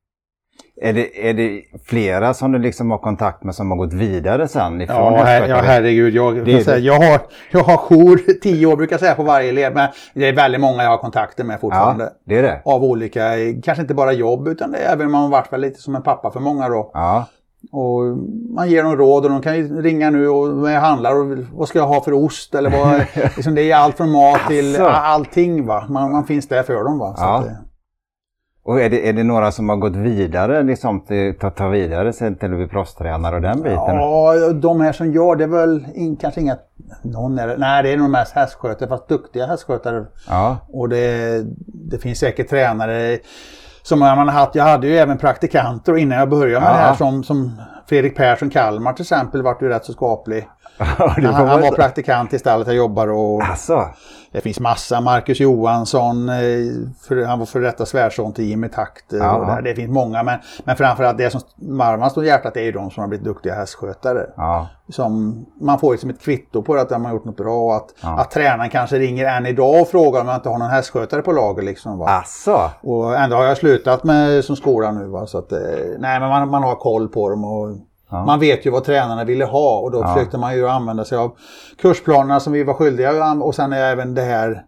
Är, 0.82 0.92
det, 0.92 1.28
är 1.28 1.34
det 1.34 1.62
flera 1.84 2.34
som 2.34 2.52
du 2.52 2.58
liksom 2.58 2.90
har 2.90 2.98
kontakt 2.98 3.44
med 3.44 3.54
som 3.54 3.70
har 3.70 3.78
gått 3.78 3.92
vidare 3.92 4.48
sen? 4.48 4.80
Ifrån 4.80 5.14
ja, 5.14 5.24
her, 5.24 5.48
ja, 5.48 5.60
herregud. 5.64 6.14
Jag, 6.14 6.44
det, 6.44 6.64
säga, 6.64 6.78
jag, 6.78 6.94
har, 6.94 7.20
jag 7.50 7.62
har 7.62 7.76
jour 7.76 8.40
tio 8.42 8.66
år 8.66 8.76
brukar 8.76 8.94
jag 8.94 9.00
säga 9.00 9.14
på 9.14 9.22
varje 9.22 9.48
elev. 9.48 9.74
Men 9.74 9.88
det 10.14 10.28
är 10.28 10.32
väldigt 10.32 10.60
många 10.60 10.82
jag 10.82 10.90
har 10.90 10.98
kontakter 10.98 11.44
med 11.44 11.60
fortfarande. 11.60 12.04
Ja, 12.04 12.10
det 12.24 12.38
är 12.38 12.42
det. 12.42 12.62
Av 12.64 12.84
olika, 12.84 13.22
kanske 13.64 13.82
inte 13.82 13.94
bara 13.94 14.12
jobb 14.12 14.48
utan 14.48 14.72
det 14.72 14.78
är 14.78 14.92
även 14.92 15.06
om 15.06 15.12
man 15.12 15.22
har 15.22 15.28
varit 15.28 15.60
lite 15.60 15.82
som 15.82 15.96
en 15.96 16.02
pappa 16.02 16.30
för 16.30 16.40
många 16.40 16.68
då. 16.68 16.90
Ja. 16.94 17.26
Och 17.72 18.02
man 18.54 18.70
ger 18.70 18.82
dem 18.82 18.96
råd 18.96 19.24
och 19.24 19.30
de 19.30 19.42
kan 19.42 19.56
ju 19.56 19.82
ringa 19.82 20.10
nu 20.10 20.28
och 20.28 20.70
jag 20.70 20.80
handlar 20.80 21.14
och 21.14 21.38
vad 21.52 21.68
ska 21.68 21.78
jag 21.78 21.86
ha 21.86 22.00
för 22.00 22.12
ost 22.12 22.54
eller 22.54 22.70
vad. 22.70 23.00
liksom 23.36 23.54
det 23.54 23.70
är 23.70 23.76
allt 23.76 23.96
från 23.96 24.10
mat 24.10 24.40
till 24.48 24.76
allting 24.80 25.66
va. 25.66 25.86
Man, 25.88 26.12
man 26.12 26.24
finns 26.24 26.48
där 26.48 26.62
för 26.62 26.84
dem 26.84 26.98
va. 26.98 27.14
Ja. 27.18 27.38
Att, 27.38 27.46
och 28.66 28.80
är 28.80 28.90
det, 28.90 29.08
är 29.08 29.12
det 29.12 29.22
några 29.22 29.52
som 29.52 29.68
har 29.68 29.76
gått 29.76 29.96
vidare, 29.96 30.62
liksom 30.62 31.00
till, 31.00 31.38
ta, 31.38 31.50
ta 31.50 31.68
vidare 31.68 32.12
sen 32.12 32.36
till 32.36 32.50
att 32.50 32.56
bli 32.56 32.68
proffstränare 32.68 33.34
och 33.34 33.42
den 33.42 33.62
biten? 33.62 33.96
Ja, 33.96 34.52
de 34.52 34.80
här 34.80 34.92
som 34.92 35.12
gör 35.12 35.36
det 35.36 35.44
är 35.44 35.48
väl 35.48 35.86
in, 35.94 36.16
kanske 36.16 36.40
inga, 36.40 36.56
någon 37.02 37.38
är, 37.38 37.56
nej 37.58 37.82
det 37.82 37.92
är 37.92 37.96
nog 37.96 38.10
mest 38.10 38.32
hästskötare, 38.32 38.88
fast 38.88 39.08
duktiga 39.08 39.46
hästskötare. 39.46 40.06
Ja. 40.28 40.56
Och 40.68 40.88
det, 40.88 41.42
det 41.66 41.98
finns 41.98 42.18
säkert 42.18 42.48
tränare 42.48 43.18
som 43.86 43.98
man 43.98 44.18
har 44.18 44.26
haft. 44.26 44.54
Jag 44.54 44.64
hade 44.64 44.86
ju 44.86 44.96
även 44.96 45.18
praktikanter 45.18 45.96
innan 45.96 46.18
jag 46.18 46.28
började 46.28 46.60
med 46.60 46.68
ja. 46.68 46.72
det 46.72 46.78
här 46.78 46.94
som, 46.94 47.24
som 47.24 47.62
Fredrik 47.88 48.16
Persson 48.16 48.50
Kalmar 48.50 48.92
till 48.92 49.02
exempel 49.02 49.42
vart 49.42 49.62
ju 49.62 49.68
rätt 49.68 49.84
så 49.84 49.92
skaplig. 49.92 50.48
han, 50.78 51.24
han 51.24 51.60
var 51.60 51.76
praktikant 51.76 52.32
i 52.32 52.38
stallet 52.38 52.66
jag 52.66 52.76
jobbar 52.76 53.08
och 53.08 53.42
alltså. 53.42 53.88
Det 54.36 54.42
finns 54.42 54.60
massa. 54.60 55.00
Marcus 55.00 55.40
Johansson, 55.40 56.28
eh, 56.28 56.34
för, 57.08 57.24
han 57.24 57.38
var 57.38 57.46
före 57.46 57.62
detta 57.62 57.86
svärson 57.86 58.32
till 58.32 58.44
Jimmy 58.44 58.68
Takt. 58.68 59.12
Eh, 59.12 59.18
ja. 59.18 59.60
Det 59.64 59.74
finns 59.74 59.90
många 59.90 60.22
men, 60.22 60.38
men 60.64 60.76
framförallt 60.76 61.18
det 61.18 61.30
som 61.30 61.40
varmast 61.56 62.16
om 62.16 62.24
hjärtat 62.24 62.56
är 62.56 62.62
ju 62.62 62.72
de 62.72 62.90
som 62.90 63.00
har 63.00 63.08
blivit 63.08 63.24
duktiga 63.24 63.54
hästskötare. 63.54 64.26
Ja. 64.36 64.68
Som, 64.88 65.46
man 65.60 65.78
får 65.78 65.92
liksom 65.92 66.10
ett 66.10 66.20
kvitto 66.20 66.62
på 66.62 66.74
att 66.74 66.88
de 66.88 67.04
har 67.04 67.12
gjort 67.12 67.24
något 67.24 67.36
bra 67.36 67.76
att, 67.76 67.94
ja. 68.02 68.20
att 68.20 68.30
tränaren 68.30 68.70
kanske 68.70 68.98
ringer 68.98 69.24
än 69.24 69.46
idag 69.46 69.80
och 69.80 69.88
frågar 69.88 70.20
om 70.20 70.26
jag 70.26 70.36
inte 70.36 70.48
har 70.48 70.58
någon 70.58 70.70
hästskötare 70.70 71.22
på 71.22 71.32
lager. 71.32 71.62
Liksom, 71.62 71.98
va? 71.98 72.06
Asså. 72.08 72.70
Och 72.80 73.16
ändå 73.16 73.36
har 73.36 73.44
jag 73.44 73.56
slutat 73.56 74.04
med 74.04 74.44
som 74.44 74.56
skola 74.56 74.92
nu. 74.92 75.06
Va? 75.06 75.26
Så 75.26 75.38
att, 75.38 75.50
nej, 75.98 76.20
men 76.20 76.28
man, 76.28 76.48
man 76.48 76.62
har 76.62 76.74
koll 76.74 77.08
på 77.08 77.30
dem. 77.30 77.44
Och, 77.44 77.76
Ja. 78.10 78.24
Man 78.24 78.40
vet 78.40 78.66
ju 78.66 78.70
vad 78.70 78.84
tränarna 78.84 79.24
ville 79.24 79.44
ha 79.44 79.78
och 79.78 79.90
då 79.90 79.98
ja. 79.98 80.14
försökte 80.14 80.38
man 80.38 80.56
ju 80.56 80.68
använda 80.68 81.04
sig 81.04 81.18
av 81.18 81.36
kursplanerna 81.78 82.40
som 82.40 82.52
vi 82.52 82.64
var 82.64 82.74
skyldiga 82.74 83.32
och 83.32 83.54
sen 83.54 83.72
även 83.72 84.14
det 84.14 84.22
här 84.22 84.64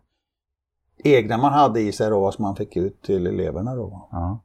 egna 1.05 1.37
man 1.37 1.53
hade 1.53 1.81
i 1.81 1.93
sig 1.93 2.11
då 2.11 2.31
som 2.31 2.43
man 2.43 2.57
fick 2.57 2.77
ut 2.77 3.03
till 3.03 3.27
eleverna 3.27 3.75
då. 3.75 4.09
Ja. 4.13 4.45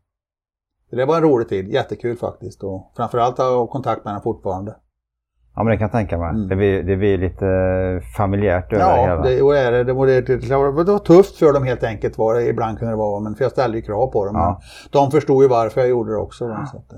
Det 0.91 1.05
var 1.05 1.17
en 1.17 1.23
rolig 1.23 1.50
tid, 1.50 1.67
jättekul 1.67 2.17
faktiskt 2.17 2.63
och 2.63 2.91
framförallt 2.95 3.39
att 3.39 3.45
ha 3.45 3.67
kontakt 3.67 4.05
med 4.05 4.13
den 4.13 4.21
fortfarande. 4.21 4.75
Ja 5.55 5.63
men 5.63 5.71
det 5.71 5.77
kan 5.77 5.85
jag 5.85 5.91
tänka 5.91 6.17
mig. 6.17 6.29
Mm. 6.29 6.47
Det, 6.47 6.55
blir, 6.55 6.83
det 6.83 6.95
blir 6.95 7.17
lite 7.17 7.45
familjärt 8.17 8.73
över 8.73 8.83
ja, 8.83 8.95
det 8.95 9.01
hela. 9.01 9.15
Ja, 9.15 9.53
det, 9.53 9.59
är 9.59 9.71
det. 9.71 9.83
Det, 9.83 9.93
var, 9.93 10.07
det, 10.07 10.21
det 10.83 10.91
var 10.91 11.00
tufft 11.00 11.35
för 11.35 11.53
dem 11.53 11.63
helt 11.63 11.83
enkelt. 11.83 12.17
Var 12.17 12.33
det, 12.33 12.47
ibland 12.47 12.79
kunde 12.79 12.93
det 12.93 12.97
vara, 12.97 13.19
men 13.19 13.35
för 13.35 13.43
jag 13.43 13.51
ställde 13.51 13.77
ju 13.77 13.83
krav 13.83 14.07
på 14.07 14.25
dem. 14.25 14.35
Ja. 14.35 14.62
De 14.91 15.12
förstod 15.12 15.43
ju 15.43 15.50
varför 15.50 15.81
jag 15.81 15.89
gjorde 15.89 16.12
det 16.12 16.17
också. 16.17 16.45
Ja. 16.45 16.65
Så 16.71 16.77
att, 16.77 16.93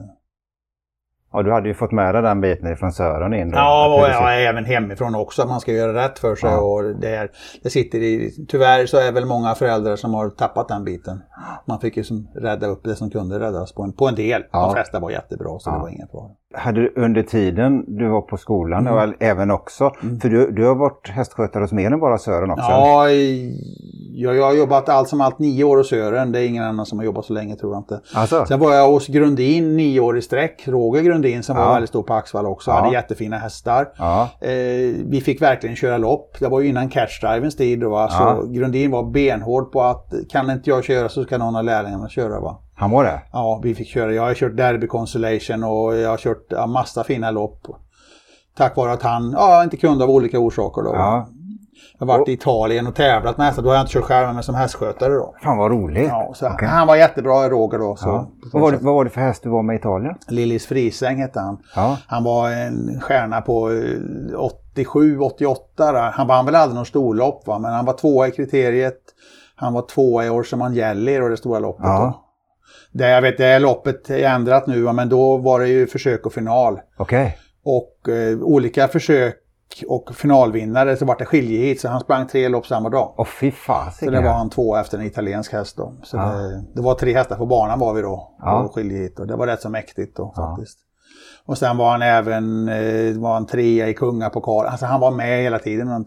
Ja, 1.36 1.44
du 1.44 1.52
hade 1.52 1.68
ju 1.68 1.74
fått 1.74 1.92
med 1.92 2.16
dig 2.16 2.22
den 2.22 2.42
biten 2.42 2.78
från 2.78 2.92
Sören 2.92 3.34
in. 3.34 3.52
Då, 3.52 3.58
ja, 3.58 3.96
och 3.96 4.10
ja, 4.10 4.32
även 4.32 4.66
hemifrån 4.66 5.16
också. 5.16 5.42
Att 5.42 5.48
man 5.48 5.60
ska 5.60 5.72
göra 5.72 6.06
rätt 6.06 6.20
för 6.20 6.36
sig. 6.36 6.50
Ja. 6.50 6.60
Och 6.60 6.84
det, 6.84 7.16
är, 7.16 7.30
det 7.64 7.70
sitter 7.70 8.00
i, 8.00 8.32
tyvärr 8.48 8.86
så 8.86 8.98
är 8.98 9.12
väl 9.12 9.26
många 9.26 9.56
föräldrar 9.56 9.96
som 9.96 10.14
har 10.14 10.30
tappat 10.30 10.68
den 10.68 10.84
biten. 10.84 11.22
Man 11.66 11.80
fick 11.80 11.98
ju 11.98 12.04
som 12.04 12.28
rädda 12.36 12.68
upp 12.68 12.84
det 12.84 12.96
som 12.96 13.10
kunde 13.10 13.40
räddas 13.40 13.74
på 13.74 13.84
en, 13.84 13.94
på 13.94 14.08
en 14.08 14.16
del. 14.16 14.44
Ja. 14.52 14.62
De 14.62 14.74
flesta 14.74 15.00
var 15.00 15.12
jättebra 15.12 15.60
så 15.60 15.70
ja. 15.70 15.74
det 15.74 15.82
var 15.82 15.90
ingen 15.90 16.08
fara. 16.08 16.30
Hade 16.54 16.82
du 16.82 16.94
under 16.96 17.24
tiden 17.24 17.98
du 17.98 18.10
var 18.10 18.22
på 18.22 18.38
skolan, 18.38 18.88
mm. 18.88 18.94
och 18.94 19.14
även 19.20 19.52
också, 19.52 19.92
mm. 20.04 20.20
för 20.20 20.30
du, 20.30 20.52
du 20.52 20.68
har 20.68 20.76
varit 20.76 21.10
hästskötare 21.10 21.64
hos 21.64 21.72
mer 21.72 21.92
än 21.92 22.00
bara 22.00 22.18
Sören 22.18 22.52
också? 22.52 22.72
Ja, 22.72 23.08
jag, 24.16 24.36
jag 24.36 24.46
har 24.46 24.54
jobbat 24.54 24.90
allt 24.90 25.10
som 25.10 25.22
allt 25.22 25.40
nio 25.40 25.64
år 25.64 25.78
hos 25.78 25.90
Sören. 25.90 26.32
Det 26.32 26.40
är 26.40 26.48
ingen 26.48 26.64
annan 26.64 26.86
som 26.86 27.00
har 27.00 27.06
jobbat 27.06 27.26
så 27.26 27.34
länge 27.34 27.56
tror 27.56 27.74
jag 27.74 27.80
inte. 27.80 28.02
Alltså. 28.14 28.46
Sen 28.46 28.60
var 28.60 28.74
jag 28.74 28.90
hos 28.90 29.08
Grundin 29.08 29.78
nio 29.78 30.00
år 30.00 30.18
i 30.18 30.22
sträck. 30.22 30.64
Roger 30.68 31.02
Grundin 31.02 31.44
som 31.44 31.58
ja. 31.58 31.66
var 31.66 31.74
väldigt 31.74 31.90
stor 31.90 32.04
på 32.04 32.14
Axvall 32.14 32.46
också. 32.46 32.72
Ja. 32.72 32.76
Hade 32.76 32.94
jättefina 32.94 33.38
hästar. 33.38 33.88
Ja. 33.98 34.30
Eh, 34.42 34.50
vi 35.06 35.22
fick 35.26 35.42
verkligen 35.42 35.76
köra 35.76 35.98
lopp. 35.98 36.36
Det 36.40 36.48
var 36.48 36.60
ju 36.60 36.70
innan 36.70 36.90
catchdrivens 36.90 37.56
tid. 37.56 37.84
Va? 37.84 38.10
Så 38.10 38.48
Grundin 38.48 38.92
var 38.92 39.04
benhård 39.04 39.72
på 39.72 39.82
att 39.82 40.14
kan 40.30 40.50
inte 40.50 40.70
jag 40.70 40.84
köra 40.84 41.10
så 41.10 41.24
ska 41.24 41.38
någon 41.38 41.56
av 41.56 41.64
lärlingarna 41.64 42.10
köra. 42.10 42.40
Va? 42.40 42.62
Han 42.76 42.92
var 42.92 43.04
det? 43.04 43.22
Ja, 43.32 43.60
vi 43.64 43.76
fick 43.76 43.88
köra. 43.88 44.14
Jag 44.14 44.24
har 44.24 44.34
kört 44.34 44.58
Derby 44.58 44.88
Consolation 44.88 45.64
och 45.64 45.96
jag 45.96 46.10
har 46.10 46.18
kört 46.18 46.46
ja, 46.50 46.68
massa 46.68 47.04
fina 47.04 47.32
lopp. 47.32 47.68
Tack 48.58 48.76
vare 48.76 48.92
att 48.92 49.04
han 49.04 49.32
ja, 49.32 49.64
inte 49.64 49.78
kunde 49.78 50.04
av 50.04 50.10
olika 50.10 50.40
orsaker. 50.40 50.82
Då. 50.82 50.92
Ja. 50.94 51.28
Jag 52.00 52.08
har 52.08 52.18
varit 52.18 52.30
i 52.30 52.32
Italien 52.32 52.88
och 52.88 52.96
tävlat 52.96 53.38
med 53.38 53.48
hästar. 53.48 53.64
Då 53.64 53.70
har 53.70 53.76
jag 53.76 53.84
inte 53.84 53.94
kört 53.94 54.04
själv 54.04 54.34
men 54.34 54.44
som 54.44 54.56
hästskötare 54.56 55.14
då. 55.14 55.36
Fan 55.44 55.58
vad 55.58 55.72
roligt. 55.72 56.08
Ja, 56.08 56.32
så 56.36 56.50
okay. 56.50 56.68
Han 56.68 56.88
var 56.88 56.96
jättebra 56.96 57.50
Roger 57.50 57.80
då. 57.80 57.96
Så, 57.96 58.08
ja. 58.08 58.32
vad, 58.54 58.62
var 58.62 58.72
det, 58.72 58.78
vad 58.82 58.94
var 58.96 59.04
det 59.04 59.10
för 59.10 59.22
häst 59.22 59.44
du 59.44 59.50
var 59.50 59.64
med 59.64 59.74
i 59.74 59.80
Italien? 59.80 60.16
Lillis 60.28 60.68
Frisäng 60.68 61.18
hette 61.22 61.40
han. 61.40 61.58
Ja. 61.76 61.98
Han 62.08 62.24
var 62.24 62.52
en 62.52 63.02
stjärna 63.02 63.42
på 63.42 63.72
87, 64.38 65.16
eh, 65.16 65.22
88 65.22 65.92
där. 65.92 66.12
Han 66.12 66.28
vann 66.28 66.46
väl 66.46 66.56
aldrig 66.56 66.76
någon 66.76 66.86
storlopp 66.86 67.48
va? 67.48 67.60
men 67.60 67.74
han 67.74 67.86
var 67.86 67.94
tvåa 67.94 68.28
i 68.28 68.32
kriteriet. 68.32 69.00
Han 69.56 69.74
var 69.74 69.82
tvåa 69.82 70.26
i 70.26 70.30
Orseman 70.30 70.74
Jelly 70.74 71.20
och 71.20 71.30
det 71.30 71.38
stora 71.38 71.60
loppet. 71.60 71.86
Ja. 71.86 72.22
Det, 72.92 73.10
jag 73.10 73.22
vet, 73.22 73.38
det 73.38 73.60
loppet 73.60 74.10
är 74.10 74.30
ändrat 74.30 74.68
nu 74.68 74.94
men 74.94 75.10
då 75.10 75.38
var 75.38 75.60
det 75.60 75.68
ju 75.68 75.88
försök 75.88 76.26
och 76.26 76.34
final. 76.34 76.80
Okej. 76.98 77.26
Okay. 77.26 77.32
Och 77.64 78.10
eh, 78.10 78.40
olika 78.40 78.88
försök 78.88 79.36
och 79.88 80.16
finalvinnare 80.16 80.98
så 80.98 81.06
vart 81.06 81.20
det 81.20 81.26
skiljehit 81.26 81.82
så 81.82 81.88
han 81.88 82.00
sprang 82.00 82.28
tre 82.28 82.50
lopp 82.50 82.68
samma 82.68 82.90
dag. 82.90 83.14
Åh 83.18 83.26
fy 83.26 83.52
fan. 83.52 83.92
Så 83.92 84.10
det 84.10 84.22
var 84.22 84.34
han 84.34 84.50
två 84.50 84.76
efter 84.76 84.98
en 84.98 85.06
italiensk 85.06 85.54
häst 85.54 85.78
då. 85.78 85.94
Så 86.04 86.18
ja. 86.18 86.26
det, 86.26 86.64
det, 86.76 86.82
var 86.82 86.96
tre 86.96 87.14
hästar 87.14 87.36
på 87.36 87.46
banan 87.46 87.80
var 87.80 87.94
vi 87.94 88.02
då. 88.02 88.36
Ja. 88.40 88.64
Och 88.64 88.76
skiljehit 88.76 89.20
och 89.20 89.28
det 89.28 89.36
var 89.36 89.48
rätt 89.48 89.62
så 89.62 89.70
mäktigt 89.70 90.18
då 90.18 90.34
ja. 90.36 90.48
faktiskt. 90.48 90.80
Och 91.46 91.58
sen 91.58 91.78
var 91.78 91.92
han 91.92 92.02
även 92.02 92.70
eh, 92.70 93.20
var 93.20 93.34
han 93.34 93.46
trea 93.46 93.88
i 93.90 93.94
kungapokal. 93.94 94.66
Alltså 94.66 94.86
han 94.86 95.00
var 95.00 95.12
med 95.12 95.44
hela 95.44 95.60
tiden. 95.60 96.06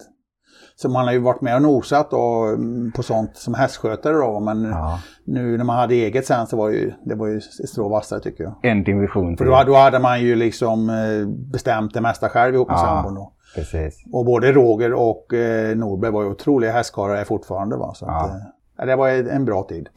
Så 0.77 0.89
man 0.89 1.05
har 1.05 1.13
ju 1.13 1.19
varit 1.19 1.41
med 1.41 1.55
och 1.55 1.63
nosat 1.63 2.13
och, 2.13 2.49
mm, 2.49 2.93
på 2.93 3.03
sånt 3.03 3.37
som 3.37 3.55
hästskötare 3.55 4.17
då. 4.17 4.41
Men 4.41 4.65
ja. 4.65 4.99
nu 5.25 5.57
när 5.57 5.65
man 5.65 5.77
hade 5.77 5.95
eget 5.95 6.27
sen 6.27 6.47
så 6.47 6.57
var 6.57 6.69
ju, 6.69 6.93
det 7.05 7.15
var 7.15 7.27
ju 7.27 7.41
strå 7.41 7.89
vassare 7.89 8.21
tycker 8.21 8.45
jag. 8.45 8.55
En 8.63 8.85
division 8.85 9.37
till. 9.37 9.47
För 9.47 9.53
då, 9.53 9.73
då, 9.73 9.77
hade 9.77 9.99
man 9.99 10.21
ju 10.21 10.35
liksom 10.35 10.91
eh, 10.91 11.29
bestämt 11.53 11.95
det 11.95 12.01
mesta 12.01 12.29
själv 12.29 12.55
ihop 12.55 12.69
med 12.69 12.75
ja. 12.75 12.79
sambon 12.79 13.15
då. 13.15 13.33
Precis. 13.55 14.05
Och 14.13 14.25
både 14.25 14.53
Roger 14.53 14.93
och 14.93 15.35
eh, 15.35 15.77
Norberg 15.77 16.11
var 16.11 16.23
ju 16.23 16.29
otroliga 16.29 16.73
hästkarlar 16.73 17.25
fortfarande. 17.25 17.77
Va? 17.77 17.95
Så 17.95 18.05
ja. 18.05 18.25
att, 18.25 18.81
eh, 18.81 18.87
det 18.87 18.97
var 18.97 19.09
en 19.09 19.45
bra 19.45 19.63
tid. 19.63 19.89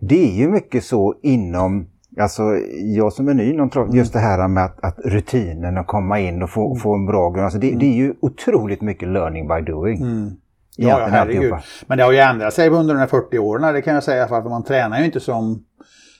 Det 0.00 0.28
är 0.28 0.36
ju 0.36 0.48
mycket 0.48 0.84
så 0.84 1.14
inom 1.22 1.86
Alltså 2.20 2.42
jag 2.96 3.12
som 3.12 3.28
är 3.28 3.34
ny 3.34 3.52
inom 3.52 3.70
trav, 3.70 3.96
just 3.96 4.12
det 4.12 4.18
här 4.18 4.48
med 4.48 4.64
att, 4.64 4.84
att 4.84 4.98
rutinen 5.04 5.78
och 5.78 5.86
komma 5.86 6.20
in 6.20 6.42
och 6.42 6.50
få, 6.50 6.66
mm. 6.66 6.78
få 6.78 6.94
en 6.94 7.06
bra 7.06 7.30
grund. 7.30 7.44
Alltså 7.44 7.58
det, 7.58 7.68
mm. 7.68 7.78
det, 7.78 7.86
är 7.86 7.94
ju 7.94 8.14
otroligt 8.20 8.80
mycket 8.80 9.08
learning 9.08 9.48
by 9.48 9.72
doing. 9.72 10.02
Mm. 10.02 10.30
Ja, 10.76 10.88
ja 10.88 11.06
herregud. 11.06 11.54
Men 11.86 11.98
det 11.98 12.04
har 12.04 12.12
ju 12.12 12.18
ändrat 12.18 12.54
sig 12.54 12.68
under 12.68 12.94
de 12.94 13.00
här 13.00 13.06
40 13.06 13.38
åren, 13.38 13.74
det 13.74 13.82
kan 13.82 13.94
jag 13.94 14.04
säga. 14.04 14.28
För 14.28 14.38
att 14.38 14.44
man 14.44 14.64
tränar 14.64 14.98
ju 14.98 15.04
inte 15.04 15.20
som, 15.20 15.64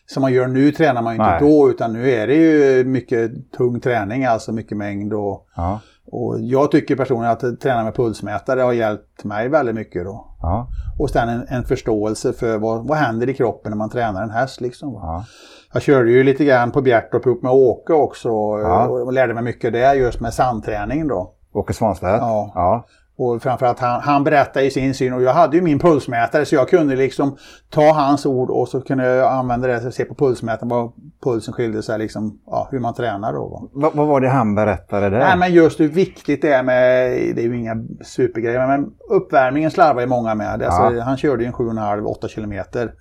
som 0.07 0.21
man 0.21 0.33
gör 0.33 0.47
nu, 0.47 0.73
tränar 0.73 1.03
man 1.03 1.15
ju 1.15 1.21
inte 1.21 1.31
Nej. 1.31 1.41
då. 1.41 1.71
Utan 1.71 1.93
nu 1.93 2.11
är 2.11 2.27
det 2.27 2.35
ju 2.35 2.85
mycket 2.85 3.51
tung 3.51 3.81
träning, 3.81 4.25
alltså 4.25 4.53
mycket 4.53 4.77
mängd. 4.77 5.13
Och, 5.13 5.47
ja. 5.57 5.81
Och 6.13 6.41
jag 6.41 6.71
tycker 6.71 6.97
personligen 6.97 7.33
att 7.33 7.61
träna 7.61 7.85
med 7.85 7.95
pulsmätare 7.95 8.61
har 8.61 8.73
hjälpt 8.73 9.25
mig 9.25 9.49
väldigt 9.49 9.75
mycket. 9.75 10.05
Då. 10.05 10.27
Ja. 10.43 10.69
Och 10.99 11.11
sen 11.11 11.29
en, 11.29 11.47
en, 11.49 11.65
förståelse 11.65 12.33
för 12.33 12.59
vad, 12.59 12.89
vad 12.89 12.99
händer 12.99 13.29
i 13.29 13.35
kroppen 13.35 13.71
när 13.71 13.77
man 13.77 13.91
tränar 13.91 14.23
en 14.23 14.31
häst. 14.31 14.61
Liksom, 14.61 14.93
ja. 14.93 15.25
Jag 15.73 15.83
körde 15.83 16.11
ju 16.11 16.25
lite 16.25 16.45
grann 16.45 16.71
på 16.71 16.81
Bjärtorp 16.81 17.27
upp 17.27 17.43
med 17.43 17.53
Åke 17.53 17.93
också 17.93 18.29
ja. 18.29 18.87
och 18.87 19.13
lärde 19.13 19.35
mig 19.35 19.43
mycket 19.43 19.73
där 19.73 19.95
just 19.95 20.21
med 20.21 20.35
sandträning 20.35 21.09
då. 21.09 21.35
Åke 21.53 21.73
Svanstedt? 21.73 22.21
Ja. 22.21 22.87
Och 23.21 23.43
framförallt 23.43 23.79
han, 23.79 24.01
han 24.01 24.25
berättade 24.25 24.67
i 24.67 24.71
sin 24.71 24.95
syn 24.95 25.13
och 25.13 25.23
jag 25.23 25.33
hade 25.33 25.57
ju 25.57 25.63
min 25.63 25.79
pulsmätare 25.79 26.45
så 26.45 26.55
jag 26.55 26.69
kunde 26.69 26.97
liksom 26.97 27.37
ta 27.71 27.93
hans 27.93 28.27
ord 28.27 28.51
och 28.51 28.69
så 28.69 28.81
kunde 28.81 29.07
jag 29.07 29.33
använda 29.33 29.69
det 29.69 29.87
och 29.87 29.95
se 29.95 30.05
på 30.05 30.15
pulsmätaren 30.15 30.69
vad 30.69 30.93
pulsen 31.25 31.55
skilde 31.55 31.83
sig 31.83 31.99
liksom, 31.99 32.41
ja, 32.47 32.69
hur 32.71 32.79
man 32.79 32.95
tränar 32.95 33.33
då. 33.33 33.69
Vad, 33.73 33.95
vad 33.95 34.07
var 34.07 34.21
det 34.21 34.29
han 34.29 34.55
berättade 34.55 35.11
där? 35.11 35.19
Nej 35.19 35.39
men 35.39 35.53
just 35.53 35.81
hur 35.81 35.89
viktigt 35.89 36.43
det 36.43 36.53
är 36.53 36.63
med, 36.63 37.11
det 37.37 37.43
är 37.43 37.47
ju 37.47 37.59
inga 37.59 37.77
supergrejer, 38.05 38.67
men 38.67 38.91
uppvärmningen 39.11 39.71
slarvar 39.71 40.01
ju 40.01 40.07
många 40.07 40.35
med. 40.35 40.63
Alltså, 40.63 40.97
ja. 40.97 41.03
Han 41.03 41.17
körde 41.17 41.43
ju 41.43 41.47
en 41.47 41.55
7,5-8 41.55 42.29
kilometer. 42.29 42.93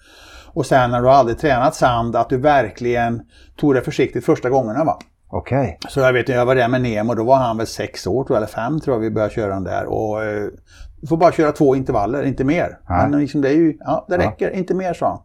Och 0.54 0.66
sen 0.66 0.92
när 0.92 1.02
du 1.02 1.10
aldrig 1.10 1.38
tränat 1.38 1.76
sand, 1.76 2.16
att 2.16 2.30
du 2.30 2.38
verkligen 2.38 3.22
tog 3.58 3.74
det 3.74 3.82
försiktigt 3.82 4.26
första 4.26 4.50
gångerna. 4.50 4.84
Va? 4.84 5.00
Okej. 5.30 5.78
Okay. 5.80 5.90
Så 5.90 6.00
jag 6.00 6.14
vet, 6.14 6.30
jag 6.30 6.46
var 6.46 6.56
där 6.56 6.68
med 6.68 6.82
Nemo, 6.82 7.14
då 7.14 7.24
var 7.24 7.36
han 7.36 7.58
väl 7.58 7.68
sex 7.68 8.08
år, 8.08 8.24
tror 8.24 8.36
jag, 8.36 8.38
eller 8.38 8.48
fem 8.48 8.80
tror 8.80 8.96
jag 8.96 9.02
vi 9.02 9.12
började 9.12 9.34
köra 9.34 9.54
den 9.54 9.64
där. 9.64 9.86
Och, 9.86 10.24
eh, 10.24 10.48
du 11.02 11.08
får 11.08 11.18
bara 11.18 11.32
köra 11.32 11.52
två 11.52 11.76
intervaller, 11.76 12.24
inte 12.24 12.44
mer. 12.44 12.80
Nej. 12.90 13.10
Men 13.10 13.20
liksom 13.20 13.42
det, 13.42 13.50
är 13.50 13.56
ju, 13.56 13.78
ja, 13.80 14.06
det 14.10 14.18
räcker, 14.18 14.52
ja. 14.52 14.58
inte 14.58 14.74
mer 14.74 14.94
sa 14.94 15.08
han. 15.08 15.20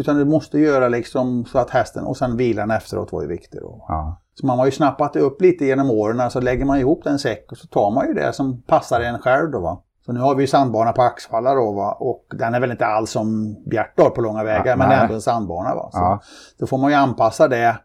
Utan 0.00 0.16
du 0.16 0.24
måste 0.24 0.58
göra 0.58 0.88
liksom 0.88 1.44
så 1.44 1.58
att 1.58 1.70
hästen, 1.70 2.04
och 2.04 2.16
sen 2.16 2.36
vilan 2.36 2.70
efteråt 2.70 3.12
var 3.12 3.22
ju 3.22 3.28
viktig. 3.28 3.60
Då. 3.60 3.84
Ja. 3.88 4.20
Så 4.34 4.46
man 4.46 4.58
har 4.58 4.66
ju 4.66 4.72
snappat 4.72 5.16
upp 5.16 5.40
lite 5.40 5.64
genom 5.64 5.90
åren, 5.90 6.30
så 6.30 6.40
lägger 6.40 6.64
man 6.64 6.78
ihop 6.78 7.04
den 7.04 7.18
säck 7.18 7.52
och 7.52 7.58
så 7.58 7.66
tar 7.66 7.90
man 7.90 8.06
ju 8.06 8.14
det 8.14 8.32
som 8.32 8.62
passar 8.62 9.00
en 9.00 9.18
själv. 9.18 9.50
Då, 9.50 9.60
va? 9.60 9.82
Så 10.06 10.12
nu 10.12 10.20
har 10.20 10.34
vi 10.34 10.46
sandbana 10.46 10.92
på 10.92 11.02
Axfalla 11.02 11.54
då 11.54 11.72
va? 11.72 11.96
och 12.00 12.24
den 12.38 12.54
är 12.54 12.60
väl 12.60 12.70
inte 12.70 12.86
alls 12.86 13.10
som 13.10 13.56
Bjärtorp 13.70 14.14
på 14.14 14.20
långa 14.20 14.44
vägar 14.44 14.66
ja, 14.66 14.76
men 14.76 14.90
är 14.90 15.02
ändå 15.02 15.14
en 15.14 15.20
sandbana. 15.20 15.74
Va? 15.74 15.88
Så 15.92 15.98
ja. 15.98 16.20
Då 16.58 16.66
får 16.66 16.78
man 16.78 16.90
ju 16.90 16.96
anpassa 16.96 17.48
det 17.48 17.76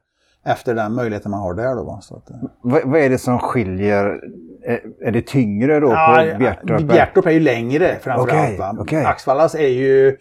efter 0.45 0.75
den 0.75 0.93
möjligheten 0.93 1.31
man 1.31 1.39
har 1.39 1.53
där. 1.53 1.75
Då? 1.75 1.99
Så 2.01 2.15
att, 2.15 2.29
eh. 2.29 2.35
vad, 2.61 2.81
vad 2.85 3.01
är 3.01 3.09
det 3.09 3.17
som 3.17 3.39
skiljer? 3.39 4.19
Är, 4.63 4.81
är 5.07 5.11
det 5.11 5.21
tyngre 5.21 5.79
då 5.79 5.87
ja, 5.87 6.27
på 6.31 6.39
Bjärtorp? 6.39 6.81
Bjärtorp 6.81 7.25
är 7.25 7.31
ju 7.31 7.39
längre 7.39 7.97
framförallt. 8.01 8.59
Okay, 8.59 8.79
okay. 8.79 9.03
Axvallas 9.03 9.55
är 9.55 9.67
ju 9.67 10.17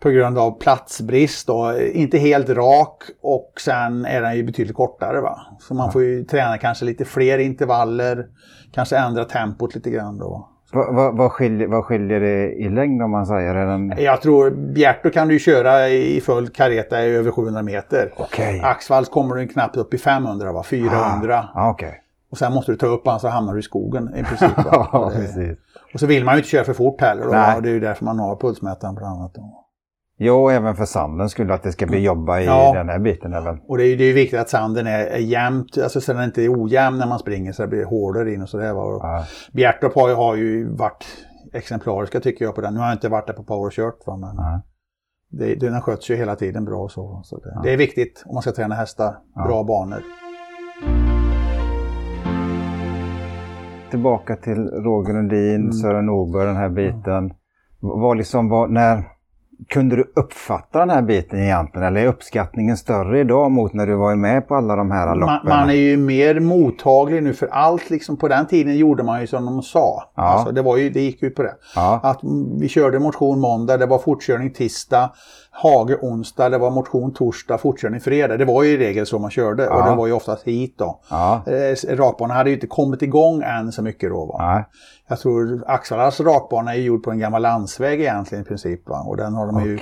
på 0.00 0.10
grund 0.10 0.38
av 0.38 0.58
platsbrist 0.58 1.46
då, 1.46 1.78
inte 1.92 2.18
helt 2.18 2.48
rak 2.48 3.02
och 3.22 3.52
sen 3.60 4.04
är 4.04 4.22
den 4.22 4.36
ju 4.36 4.42
betydligt 4.42 4.76
kortare. 4.76 5.20
Va? 5.20 5.40
Så 5.60 5.74
man 5.74 5.86
ja. 5.86 5.92
får 5.92 6.02
ju 6.02 6.24
träna 6.24 6.58
kanske 6.58 6.84
lite 6.84 7.04
fler 7.04 7.38
intervaller, 7.38 8.26
kanske 8.72 8.96
ändra 8.96 9.24
tempot 9.24 9.74
lite 9.74 9.90
grann 9.90 10.18
då. 10.18 10.48
Vad, 10.72 10.94
vad, 10.94 11.16
vad, 11.16 11.32
skiljer, 11.32 11.68
vad 11.68 11.84
skiljer 11.84 12.20
det 12.20 12.52
i 12.52 12.68
längd 12.68 13.02
om 13.02 13.10
man 13.10 13.26
säger? 13.26 13.54
Är 13.54 13.66
den... 13.66 13.94
Jag 13.98 14.22
tror 14.22 14.50
Bjärto 14.50 15.10
kan 15.10 15.28
du 15.28 15.38
köra 15.38 15.88
i 15.88 16.20
full 16.20 16.48
kareta 16.48 17.04
i 17.04 17.16
över 17.16 17.30
700 17.30 17.62
meter. 17.62 18.12
Okay. 18.16 18.60
Axvalls 18.60 19.08
kommer 19.08 19.34
du 19.34 19.48
knappt 19.48 19.76
upp 19.76 19.94
i 19.94 19.98
500, 19.98 20.52
va? 20.52 20.62
400. 20.62 21.48
Ah, 21.54 21.70
okay. 21.70 21.92
Och 22.30 22.38
sen 22.38 22.52
måste 22.52 22.72
du 22.72 22.76
ta 22.78 22.86
upp 22.86 23.04
honom 23.04 23.20
så 23.20 23.28
hamnar 23.28 23.54
du 23.54 23.60
i 23.60 23.62
skogen 23.62 24.14
i 24.16 24.24
princip. 24.24 24.50
ja, 24.56 25.12
precis. 25.14 25.58
Och 25.94 26.00
så 26.00 26.06
vill 26.06 26.24
man 26.24 26.34
ju 26.34 26.38
inte 26.38 26.50
köra 26.50 26.64
för 26.64 26.72
fort 26.72 27.00
heller. 27.00 27.22
Då, 27.22 27.56
och 27.56 27.62
det 27.62 27.68
är 27.68 27.72
ju 27.72 27.80
därför 27.80 28.04
man 28.04 28.18
har 28.18 28.36
pulsmätaren 28.36 28.94
bland 28.94 29.18
annat. 29.18 29.34
Då. 29.34 29.64
Jo, 30.22 30.50
även 30.50 30.76
för 30.76 30.84
sanden 30.84 31.28
skulle 31.28 31.54
att 31.54 31.62
det 31.62 31.72
ska 31.72 31.86
bli 31.86 31.98
jobba 31.98 32.40
i 32.40 32.44
ja. 32.44 32.72
den 32.74 32.88
här 32.88 32.98
biten. 32.98 33.32
Även. 33.32 33.60
Och 33.68 33.78
det 33.78 33.84
är 33.84 33.96
ju 33.96 34.12
viktigt 34.12 34.40
att 34.40 34.48
sanden 34.48 34.86
är, 34.86 35.06
är 35.06 35.18
jämnt, 35.18 35.78
alltså 35.78 36.00
så 36.00 36.12
den 36.12 36.24
inte 36.24 36.42
är 36.42 36.62
ojämn 36.62 36.98
när 36.98 37.06
man 37.06 37.18
springer 37.18 37.52
så 37.52 37.62
det 37.62 37.68
blir 37.68 37.84
hårdare 37.84 38.34
in 38.34 38.42
och 38.42 38.48
sådär. 38.48 38.66
Ja. 38.66 39.26
Bjertorp 39.52 39.94
har, 39.94 40.14
har 40.14 40.36
ju 40.36 40.76
varit 40.76 41.04
exemplariska 41.52 42.20
tycker 42.20 42.44
jag 42.44 42.54
på 42.54 42.60
den. 42.60 42.74
Nu 42.74 42.80
har 42.80 42.86
jag 42.86 42.94
inte 42.94 43.08
varit 43.08 43.26
där 43.26 43.34
på 43.34 43.44
Power 43.44 43.70
Shirt 43.70 44.06
va, 44.06 44.16
men 44.16 44.36
ja. 44.36 44.62
det, 45.30 45.54
den 45.54 45.80
sköts 45.80 46.10
ju 46.10 46.16
hela 46.16 46.36
tiden 46.36 46.64
bra. 46.64 46.88
Så, 46.88 47.20
så 47.24 47.36
det, 47.36 47.52
ja. 47.54 47.60
det 47.64 47.72
är 47.72 47.76
viktigt 47.76 48.22
om 48.26 48.34
man 48.34 48.42
ska 48.42 48.52
träna 48.52 48.74
hästar, 48.74 49.16
bra 49.46 49.64
banor. 49.64 50.02
Tillbaka 53.90 54.36
till 54.36 54.68
Roger 54.68 55.14
Lundin, 55.14 55.60
mm. 55.60 55.72
Sören 55.72 56.06
Norberg, 56.06 56.46
den 56.46 56.56
här 56.56 56.68
biten. 56.68 57.32
Var 57.80 58.14
liksom, 58.14 58.48
var, 58.48 58.68
när 58.68 59.19
kunde 59.68 59.96
du 59.96 60.12
uppfatta 60.16 60.78
den 60.78 60.90
här 60.90 61.02
biten 61.02 61.42
egentligen 61.42 61.86
eller 61.86 62.00
är 62.00 62.06
uppskattningen 62.06 62.76
större 62.76 63.20
idag 63.20 63.50
mot 63.50 63.72
när 63.72 63.86
du 63.86 63.94
var 63.94 64.16
med 64.16 64.48
på 64.48 64.54
alla 64.54 64.76
de 64.76 64.90
här 64.90 65.16
loppen? 65.16 65.26
Man, 65.26 65.58
man 65.58 65.70
är 65.70 65.74
ju 65.74 65.96
mer 65.96 66.40
mottaglig 66.40 67.22
nu 67.22 67.34
för 67.34 67.46
allt 67.46 67.90
liksom 67.90 68.16
på 68.16 68.28
den 68.28 68.46
tiden 68.46 68.76
gjorde 68.76 69.02
man 69.02 69.20
ju 69.20 69.26
som 69.26 69.46
de 69.46 69.62
sa. 69.62 70.04
Ja. 70.16 70.22
Alltså, 70.22 70.52
det, 70.52 70.62
var 70.62 70.76
ju, 70.76 70.90
det 70.90 71.00
gick 71.00 71.22
ut 71.22 71.34
på 71.34 71.42
det. 71.42 71.54
Ja. 71.74 72.00
Att 72.02 72.20
vi 72.60 72.68
körde 72.68 72.98
motion 72.98 73.40
måndag, 73.40 73.76
det 73.76 73.86
var 73.86 73.98
fortkörning 73.98 74.52
tisdag, 74.52 75.10
hage 75.50 75.96
onsdag, 76.02 76.48
det 76.48 76.58
var 76.58 76.70
motion 76.70 77.12
torsdag, 77.12 77.58
fortkörning 77.58 78.00
fredag. 78.00 78.36
Det 78.36 78.44
var 78.44 78.62
ju 78.62 78.70
i 78.70 78.78
regel 78.78 79.06
så 79.06 79.18
man 79.18 79.30
körde 79.30 79.64
ja. 79.64 79.74
och 79.74 79.90
det 79.90 79.96
var 79.96 80.06
ju 80.06 80.12
oftast 80.12 80.42
hit 80.42 80.74
då. 80.78 81.00
Ja. 81.10 81.42
Eh, 81.46 81.96
rakbanan 81.96 82.36
hade 82.36 82.50
ju 82.50 82.54
inte 82.56 82.66
kommit 82.66 83.02
igång 83.02 83.42
än 83.42 83.72
så 83.72 83.82
mycket 83.82 84.10
då. 84.10 84.26
Va? 84.26 84.64
Jag 85.08 85.18
tror 85.18 85.64
Axvallas 85.66 86.20
rakbana 86.20 86.74
är 86.74 86.80
gjord 86.80 87.02
på 87.02 87.10
en 87.10 87.18
gammal 87.18 87.42
landsväg 87.42 88.00
egentligen 88.00 88.44
i 88.44 88.46
princip. 88.46 88.88
Va? 88.88 89.00
Och 89.00 89.16
den 89.16 89.34
har 89.34 89.46
de 89.46 89.64
ju 89.64 89.78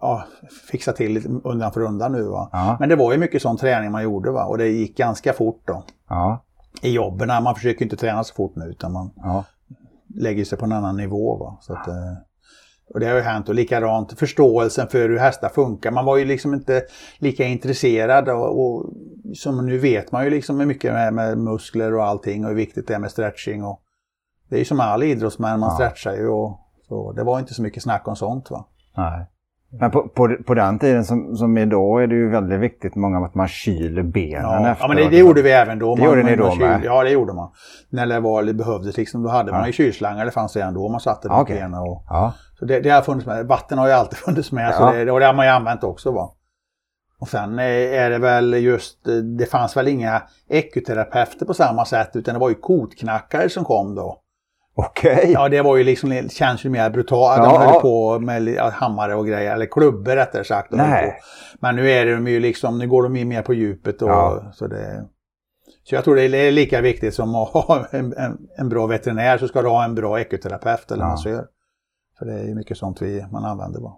ja, 0.00 0.24
fixat 0.70 0.96
till 0.96 1.40
undan 1.44 1.72
för 1.72 1.80
undan 1.80 2.12
nu. 2.12 2.22
Va? 2.22 2.48
Ja. 2.52 2.76
Men 2.80 2.88
det 2.88 2.96
var 2.96 3.12
ju 3.12 3.18
mycket 3.18 3.42
sån 3.42 3.56
träning 3.56 3.90
man 3.90 4.02
gjorde 4.02 4.30
va? 4.30 4.44
och 4.44 4.58
det 4.58 4.68
gick 4.68 4.96
ganska 4.96 5.32
fort 5.32 5.62
då. 5.64 5.82
Ja. 6.08 6.42
I 6.82 6.92
jobben, 6.92 7.42
man 7.42 7.54
försöker 7.54 7.84
inte 7.84 7.96
träna 7.96 8.24
så 8.24 8.34
fort 8.34 8.56
nu 8.56 8.64
utan 8.64 8.92
man 8.92 9.10
ja. 9.16 9.44
lägger 10.14 10.44
sig 10.44 10.58
på 10.58 10.64
en 10.64 10.72
annan 10.72 10.96
nivå. 10.96 11.36
Va? 11.36 11.58
Så 11.60 11.72
att, 11.72 11.88
eh, 11.88 11.94
och 12.96 13.00
det 13.00 13.06
har 13.06 13.14
ju 13.14 13.20
hänt 13.20 13.48
och 13.48 13.54
likadant 13.54 14.18
förståelsen 14.18 14.88
för 14.88 15.08
hur 15.08 15.18
hästar 15.18 15.48
funkar. 15.48 15.90
Man 15.90 16.04
var 16.04 16.16
ju 16.16 16.24
liksom 16.24 16.54
inte 16.54 16.82
lika 17.18 17.44
intresserad 17.44 18.28
och, 18.28 18.60
och 18.60 18.92
som 19.34 19.66
nu 19.66 19.78
vet 19.78 20.12
man 20.12 20.24
ju 20.24 20.30
liksom 20.30 20.56
mycket 20.56 20.92
med, 20.92 21.14
med 21.14 21.38
muskler 21.38 21.94
och 21.94 22.04
allting 22.04 22.44
och 22.44 22.48
hur 22.48 22.56
viktigt 22.56 22.88
det 22.88 22.94
är 22.94 22.98
med 22.98 23.10
stretching. 23.10 23.64
Och, 23.64 23.80
det 24.48 24.54
är 24.54 24.58
ju 24.58 24.64
som 24.64 24.80
all 24.80 25.02
idrottsmän, 25.02 25.60
man 25.60 25.68
ja. 25.68 25.74
stretchar 25.74 26.16
ju 26.16 26.28
och 26.28 26.60
så. 26.88 27.12
Det 27.12 27.24
var 27.24 27.38
inte 27.38 27.54
så 27.54 27.62
mycket 27.62 27.82
snack 27.82 28.08
om 28.08 28.16
sånt 28.16 28.50
va. 28.50 28.64
Nej. 28.96 29.26
Men 29.80 29.90
på, 29.90 30.08
på, 30.08 30.36
på, 30.46 30.54
den 30.54 30.78
tiden 30.78 31.04
som, 31.04 31.36
som 31.36 31.58
idag 31.58 32.02
är 32.02 32.06
det 32.06 32.14
ju 32.14 32.30
väldigt 32.30 32.60
viktigt 32.60 32.94
många 32.94 33.26
att 33.26 33.34
man 33.34 33.48
kyler 33.48 34.02
benen 34.02 34.42
ja, 34.42 34.68
efter. 34.68 34.84
Ja, 34.84 34.88
men 34.88 34.96
det, 34.96 35.08
det 35.08 35.18
gjorde 35.18 35.42
vi 35.42 35.50
även 35.50 35.78
då. 35.78 35.94
Det 35.94 36.02
man, 36.02 36.10
gjorde 36.10 36.22
ni 36.22 36.36
då 36.36 36.50
kyl, 36.50 36.60
med? 36.60 36.80
Ja, 36.84 37.02
det 37.02 37.10
gjorde 37.10 37.32
man. 37.32 37.50
När 37.90 38.06
det 38.06 38.20
var, 38.20 38.52
behövdes 38.52 38.96
liksom, 38.96 39.22
då 39.22 39.28
hade 39.28 39.50
ja. 39.50 39.58
man 39.58 39.66
ju 39.66 39.72
kylslangar, 39.72 40.24
det 40.24 40.30
fanns 40.30 40.56
redan 40.56 40.74
då 40.74 40.88
man 40.88 41.00
satte 41.00 41.28
det 41.28 41.34
okay. 41.34 41.56
benen. 41.56 41.80
Och, 41.80 42.04
ja. 42.08 42.32
Så 42.58 42.64
det, 42.64 42.80
det 42.80 42.90
har 42.90 43.02
funnits 43.02 43.26
med. 43.26 43.46
Vatten 43.46 43.78
har 43.78 43.86
ju 43.86 43.92
alltid 43.92 44.18
funnits 44.26 44.52
med, 44.52 44.68
ja. 44.68 44.72
så 44.72 44.92
det, 44.92 45.12
och 45.12 45.20
det 45.20 45.26
har 45.26 45.34
man 45.34 45.46
ju 45.46 45.52
använt 45.52 45.84
också. 45.84 46.12
Va? 46.12 46.32
Och 47.18 47.28
sen 47.28 47.58
är 47.58 48.10
det 48.10 48.18
väl 48.18 48.54
just, 48.54 48.98
det 49.38 49.46
fanns 49.46 49.76
väl 49.76 49.88
inga 49.88 50.22
ekoterapeuter 50.48 51.46
på 51.46 51.54
samma 51.54 51.84
sätt, 51.84 52.10
utan 52.14 52.34
det 52.34 52.40
var 52.40 52.48
ju 52.48 52.54
kotknackare 52.54 53.48
som 53.48 53.64
kom 53.64 53.94
då. 53.94 54.22
Okej. 54.78 55.16
Okay. 55.16 55.32
Ja, 55.32 55.48
det 55.48 55.62
var 55.62 55.76
ju 55.76 55.84
liksom, 55.84 56.28
känns 56.28 56.64
ju 56.64 56.70
mer 56.70 56.90
brutalt. 56.90 57.44
Ja. 57.44 57.44
De 57.44 57.62
höll 57.62 57.80
på 57.80 58.18
med 58.18 58.58
hammare 58.58 59.14
och 59.14 59.26
grejer, 59.26 59.54
eller 59.54 59.66
klubbor 59.66 60.16
rättare 60.16 60.44
sagt. 60.44 60.72
Nej. 60.72 61.14
Men 61.60 61.76
nu 61.76 61.90
är 61.90 62.06
de 62.06 62.28
ju 62.28 62.40
liksom, 62.40 62.78
nu 62.78 62.88
går 62.88 63.02
de 63.02 63.16
ju 63.16 63.24
mer 63.24 63.42
på 63.42 63.54
djupet 63.54 64.02
och 64.02 64.10
ja. 64.10 64.52
så 64.54 64.66
det... 64.66 65.04
Så 65.84 65.94
jag 65.94 66.04
tror 66.04 66.16
det 66.16 66.22
är 66.22 66.52
lika 66.52 66.80
viktigt 66.80 67.14
som 67.14 67.34
att 67.34 67.48
ha 67.48 67.86
en, 67.90 68.14
en, 68.16 68.38
en 68.58 68.68
bra 68.68 68.86
veterinär 68.86 69.38
så 69.38 69.48
ska 69.48 69.62
du 69.62 69.68
ha 69.68 69.84
en 69.84 69.94
bra 69.94 70.20
ekoterapeut 70.20 70.90
eller 70.90 71.04
ja. 71.04 71.08
massör. 71.08 71.46
För 72.18 72.26
det 72.26 72.32
är 72.32 72.44
ju 72.44 72.54
mycket 72.54 72.76
sånt 72.76 73.02
vi, 73.02 73.26
man 73.30 73.44
använder 73.44 73.80
bara. 73.80 73.94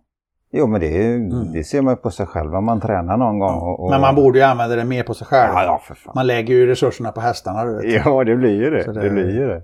Jo 0.50 0.66
men 0.66 0.81
det, 0.81 1.04
är, 1.04 1.16
mm. 1.16 1.52
det 1.52 1.64
ser 1.64 1.83
man 1.83 1.92
ju 1.92 1.96
på 1.96 2.11
sig 2.11 2.26
själv 2.26 2.54
om 2.54 2.64
man 2.64 2.81
tränar 2.81 3.16
någon 3.16 3.38
gång. 3.38 3.59
Och, 3.59 3.85
och... 3.85 3.90
Men 3.90 4.00
man 4.00 4.14
borde 4.14 4.38
ju 4.38 4.44
använda 4.44 4.76
det 4.76 4.85
mer 4.85 5.02
på 5.02 5.14
sig 5.14 5.26
själv. 5.26 5.52
Ja, 5.54 5.64
ja, 5.64 5.81
för 5.85 5.94
fan. 5.94 6.12
Man 6.14 6.26
lägger 6.26 6.54
ju 6.54 6.66
resurserna 6.66 7.12
på 7.12 7.20
hästarna. 7.20 7.64
Du 7.64 7.76
vet. 7.76 8.04
Ja 8.07 8.24
det 8.24 8.37
blir 8.37 8.64
ju 8.64 8.70
det. 8.70 8.92
det... 8.92 9.00
det 9.00 9.11
blir 9.11 9.31
ju 9.31 9.46
det. 9.46 9.62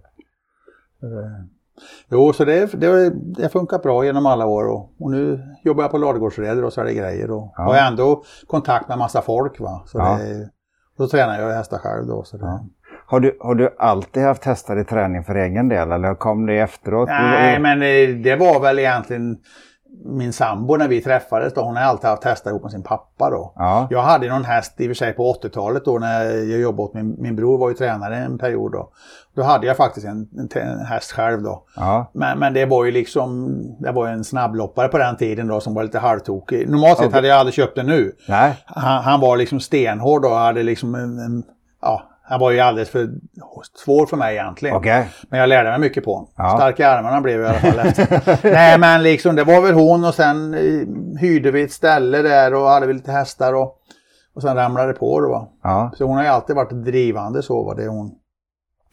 Jo, 2.10 2.32
så 2.32 2.44
det, 2.44 2.72
det, 2.72 3.10
det 3.10 3.48
funkar 3.48 3.78
bra 3.78 4.04
genom 4.04 4.26
alla 4.26 4.46
år 4.46 4.68
och, 4.68 4.92
och 5.00 5.10
nu 5.10 5.42
jobbar 5.62 5.84
jag 5.84 5.90
på 5.90 5.98
ladugårdsreder 5.98 6.64
och 6.64 6.72
så 6.72 6.80
är 6.80 6.84
det 6.84 6.94
grejer 6.94 7.30
och 7.30 7.52
ja. 7.56 7.62
har 7.62 7.76
ändå 7.76 8.22
kontakt 8.46 8.88
med 8.88 8.98
massa 8.98 9.22
folk. 9.22 9.60
Va? 9.60 9.82
Så 9.86 9.98
ja. 9.98 10.18
det, 10.22 10.50
då 10.98 11.08
tränar 11.08 11.40
jag 11.40 11.56
hästar 11.56 11.78
själv 11.78 12.06
då. 12.06 12.22
Så 12.24 12.36
det, 12.36 12.44
ja. 12.44 12.64
Har 13.06 13.20
du, 13.20 13.36
har 13.40 13.54
du 13.54 13.76
alltid 13.78 14.22
haft 14.22 14.44
hästar 14.44 14.76
i 14.76 14.84
träning 14.84 15.24
för 15.24 15.34
egen 15.34 15.68
del 15.68 15.92
eller 15.92 16.14
kom 16.14 16.46
det 16.46 16.58
efteråt? 16.58 17.08
Nej, 17.08 17.58
men 17.58 17.80
det, 17.80 18.06
det 18.06 18.36
var 18.36 18.60
väl 18.60 18.78
egentligen 18.78 19.38
min 20.04 20.32
sambo 20.32 20.76
när 20.76 20.88
vi 20.88 21.00
träffades 21.00 21.54
då, 21.54 21.60
hon 21.60 21.76
har 21.76 21.82
alltid 21.82 22.10
haft 22.10 22.24
hästar 22.24 22.50
ihop 22.50 22.62
med 22.62 22.72
sin 22.72 22.82
pappa 22.82 23.30
då. 23.30 23.52
Ja. 23.56 23.88
Jag 23.90 24.02
hade 24.02 24.28
någon 24.28 24.44
häst 24.44 24.80
i 24.80 24.84
och 24.84 24.88
för 24.88 24.94
sig 24.94 25.12
på 25.12 25.32
80-talet 25.32 25.84
då 25.84 25.98
när 25.98 26.24
jag 26.24 26.60
jobbade 26.60 26.82
åt 26.82 26.94
min, 26.94 27.16
min 27.18 27.36
bror 27.36 27.58
var 27.58 27.68
ju 27.68 27.74
tränare 27.74 28.16
en 28.16 28.38
period 28.38 28.72
då. 28.72 28.88
Då 29.36 29.42
hade 29.42 29.66
jag 29.66 29.76
faktiskt 29.76 30.06
en, 30.06 30.28
en 30.54 30.86
häst 30.86 31.12
själv 31.12 31.42
då. 31.42 31.64
Ja. 31.76 32.10
Men, 32.14 32.38
men 32.38 32.54
det 32.54 32.66
var 32.66 32.84
ju 32.84 32.90
liksom, 32.90 33.50
det 33.78 33.92
var 33.92 34.08
en 34.08 34.24
snabbloppare 34.24 34.88
på 34.88 34.98
den 34.98 35.16
tiden 35.16 35.46
då 35.48 35.60
som 35.60 35.74
var 35.74 35.82
lite 35.82 35.98
halvtokig. 35.98 36.70
Normalt 36.70 36.98
sett 36.98 37.12
hade 37.12 37.28
jag 37.28 37.38
aldrig 37.38 37.54
köpt 37.54 37.76
den 37.76 37.86
nu. 37.86 38.12
Nej. 38.28 38.56
Han, 38.66 39.02
han 39.02 39.20
var 39.20 39.36
liksom 39.36 39.60
stenhård 39.60 40.24
och 40.24 40.36
hade 40.36 40.62
liksom 40.62 40.94
en, 40.94 41.18
en 41.18 41.42
ja, 41.82 42.02
han 42.26 42.40
var 42.40 42.50
ju 42.50 42.60
alldeles 42.60 42.90
för 42.90 43.08
svår 43.84 44.06
för 44.06 44.16
mig 44.16 44.34
egentligen. 44.34 44.76
Okay. 44.76 45.04
Men 45.28 45.40
jag 45.40 45.48
lärde 45.48 45.70
mig 45.70 45.78
mycket 45.78 46.04
på 46.04 46.14
honom. 46.14 46.30
Ja. 46.36 46.56
Stark 46.56 46.80
i 46.80 46.82
armarna 46.82 47.20
blev 47.20 47.40
jag 47.40 47.46
i 47.46 47.48
alla 47.48 47.72
fall 47.72 47.86
efter. 47.86 48.38
Nej 48.52 48.78
men 48.78 49.02
liksom 49.02 49.36
det 49.36 49.44
var 49.44 49.60
väl 49.60 49.74
hon 49.74 50.04
och 50.04 50.14
sen 50.14 50.54
eh, 50.54 51.20
hyrde 51.20 51.50
vi 51.50 51.62
ett 51.62 51.72
ställe 51.72 52.22
där 52.22 52.54
och 52.54 52.68
hade 52.68 52.86
vi 52.86 52.92
lite 52.92 53.12
hästar 53.12 53.54
och, 53.54 53.76
och 54.34 54.42
sen 54.42 54.56
ramlade 54.56 54.92
det 54.92 54.98
på 54.98 55.20
då. 55.20 55.48
Ja. 55.62 55.92
Så 55.96 56.04
hon 56.04 56.16
har 56.16 56.22
ju 56.22 56.28
alltid 56.28 56.56
varit 56.56 56.70
drivande 56.70 57.42
så 57.42 57.64
var 57.64 57.74
det 57.74 57.86
hon. 57.86 58.10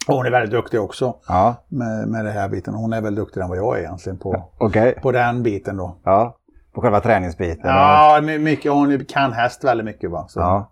Och 0.08 0.16
hon 0.16 0.26
är 0.26 0.32
väldigt 0.32 0.52
duktig 0.52 0.82
också 0.82 1.16
ja. 1.28 1.56
med, 1.68 2.08
med 2.08 2.26
det 2.26 2.32
här 2.32 2.50
biten. 2.50 2.74
Hon 2.74 2.94
är 2.94 3.02
väldigt 3.02 3.26
duktigare 3.26 3.44
än 3.44 3.50
vad 3.50 3.58
jag 3.58 3.78
är 3.78 3.82
egentligen 3.82 4.20
på, 4.20 4.44
okay. 4.60 4.92
på 4.92 5.12
den 5.12 5.44
biten 5.44 5.78
då. 5.78 5.98
Ja, 6.04 6.38
på 6.74 6.82
själva 6.82 7.00
träningsbiten? 7.00 7.70
Ja, 7.70 8.20
mycket. 8.22 8.72
Hon 8.72 9.06
kan 9.06 9.34
häst 9.34 9.64
väldigt 9.64 9.86
mycket. 9.86 10.12
Va? 10.12 10.26
Så. 10.28 10.40
Ja. 10.40 10.71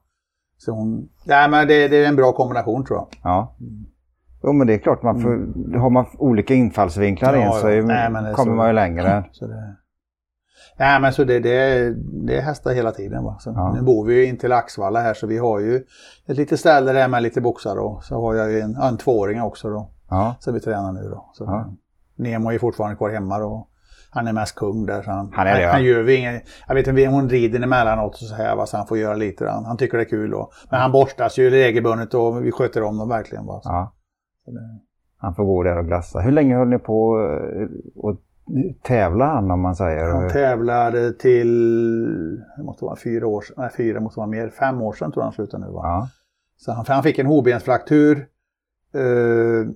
Så 0.59 0.71
hon, 0.71 1.09
nej, 1.25 1.49
men 1.49 1.67
det, 1.67 1.87
det, 1.87 1.97
är 1.97 2.07
en 2.07 2.15
bra 2.15 2.31
kombination 2.31 2.85
tror 2.85 2.97
jag. 2.99 3.07
Ja. 3.23 3.55
Jo 4.43 4.53
men 4.53 4.67
det 4.67 4.73
är 4.73 4.77
klart, 4.77 5.03
man 5.03 5.21
får, 5.21 5.33
mm. 5.33 5.81
har 5.81 5.89
man 5.89 6.05
olika 6.17 6.53
infallsvinklar 6.53 7.35
ja, 7.35 7.45
in 7.45 7.61
så 7.61 7.69
ja. 7.69 7.83
nej, 7.83 8.33
kommer 8.33 8.51
så, 8.51 8.55
man 8.55 8.67
ju 8.67 8.73
längre. 8.73 9.23
Så 9.31 9.47
det, 9.47 9.75
nej 10.77 11.01
men 11.01 11.13
så 11.13 11.23
det, 11.23 11.39
det, 11.39 11.89
det 12.25 12.37
är 12.37 12.41
hästar 12.41 12.73
hela 12.73 12.91
tiden. 12.91 13.23
Va? 13.23 13.37
Så 13.39 13.49
ja. 13.55 13.73
Nu 13.73 13.81
bor 13.81 14.05
vi 14.05 14.15
ju 14.15 14.25
in 14.25 14.37
till 14.37 14.51
Axvalla 14.51 15.01
här 15.01 15.13
så 15.13 15.27
vi 15.27 15.37
har 15.37 15.59
ju 15.59 15.75
ett 16.25 16.37
litet 16.37 16.59
ställe 16.59 16.93
där 16.93 17.07
med 17.07 17.23
lite 17.23 17.41
boxar 17.41 17.75
då. 17.75 17.99
Så 18.03 18.21
har 18.21 18.35
jag 18.35 18.51
ju 18.51 18.59
en, 18.59 18.75
en 18.75 18.97
tvååring 18.97 19.41
också 19.41 19.69
då. 19.69 19.89
Ja. 20.09 20.35
Så 20.39 20.51
vi 20.51 20.59
tränar 20.59 20.91
nu 20.91 21.09
då. 21.09 21.29
Så 21.33 21.43
ja. 21.43 21.73
Nemo 22.15 22.51
är 22.51 22.59
fortfarande 22.59 22.97
kvar 22.97 23.09
hemma 23.09 23.39
då 23.39 23.67
han 24.09 24.27
är 24.27 24.33
mest 24.33 24.55
kung 24.55 24.85
där. 24.85 25.01
Så 25.01 25.11
han, 25.11 25.31
han, 25.33 25.47
är 25.47 25.55
det, 25.55 25.61
ja. 25.61 25.71
han 25.71 25.83
gör 25.83 26.03
vi 26.03 26.15
ingen, 26.15 26.41
jag 26.67 26.75
vet 26.75 26.87
inte, 26.87 27.07
hon 27.07 27.29
rider 27.29 27.63
emellanåt 27.63 28.13
och 28.13 28.19
så 28.19 28.35
här, 28.35 28.55
va, 28.55 28.65
så 28.65 28.77
han 28.77 28.87
får 28.87 28.97
göra 28.97 29.15
lite. 29.15 29.49
Han, 29.49 29.65
han 29.65 29.77
tycker 29.77 29.97
det 29.97 30.03
är 30.03 30.09
kul. 30.09 30.33
Och, 30.33 30.51
men 30.69 30.79
han 30.79 30.91
borstas 30.91 31.39
ju 31.39 31.49
regelbundet 31.49 32.13
och 32.13 32.45
vi 32.45 32.51
sköter 32.51 32.83
om 32.83 32.97
dem 32.97 33.09
verkligen. 33.09 33.45
Va, 33.45 33.61
ja. 33.63 33.93
Han 35.17 35.35
får 35.35 35.43
gå 35.43 35.63
där 35.63 35.77
och 35.77 35.85
glassa. 35.85 36.19
Hur 36.19 36.31
länge 36.31 36.55
höll 36.55 36.67
ni 36.67 36.79
på 36.79 37.09
och 37.95 38.17
tävla 38.83 39.25
han 39.25 39.51
om 39.51 39.61
man 39.61 39.75
säger? 39.75 40.09
Han 40.09 40.29
tävlade 40.29 41.13
till, 41.13 42.35
det 42.57 42.63
måste 42.63 42.85
vara 42.85 42.95
fyra 42.95 43.27
år 43.27 43.41
sedan, 43.41 43.55
nej 43.57 43.69
fyra 43.77 43.99
måste 43.99 44.19
vara 44.19 44.27
mer, 44.27 44.49
fem 44.49 44.81
år 44.81 44.93
sedan 44.93 45.11
tror 45.11 45.21
jag 45.21 45.25
han 45.25 45.33
slutade 45.33 45.65
nu 45.65 45.71
va. 45.71 45.81
Ja. 45.83 46.07
Så 46.57 46.71
han, 46.71 46.85
han 46.87 47.03
fick 47.03 47.19
en 47.19 47.25
hovbensfraktur 47.25 48.17
eh, 48.93 49.71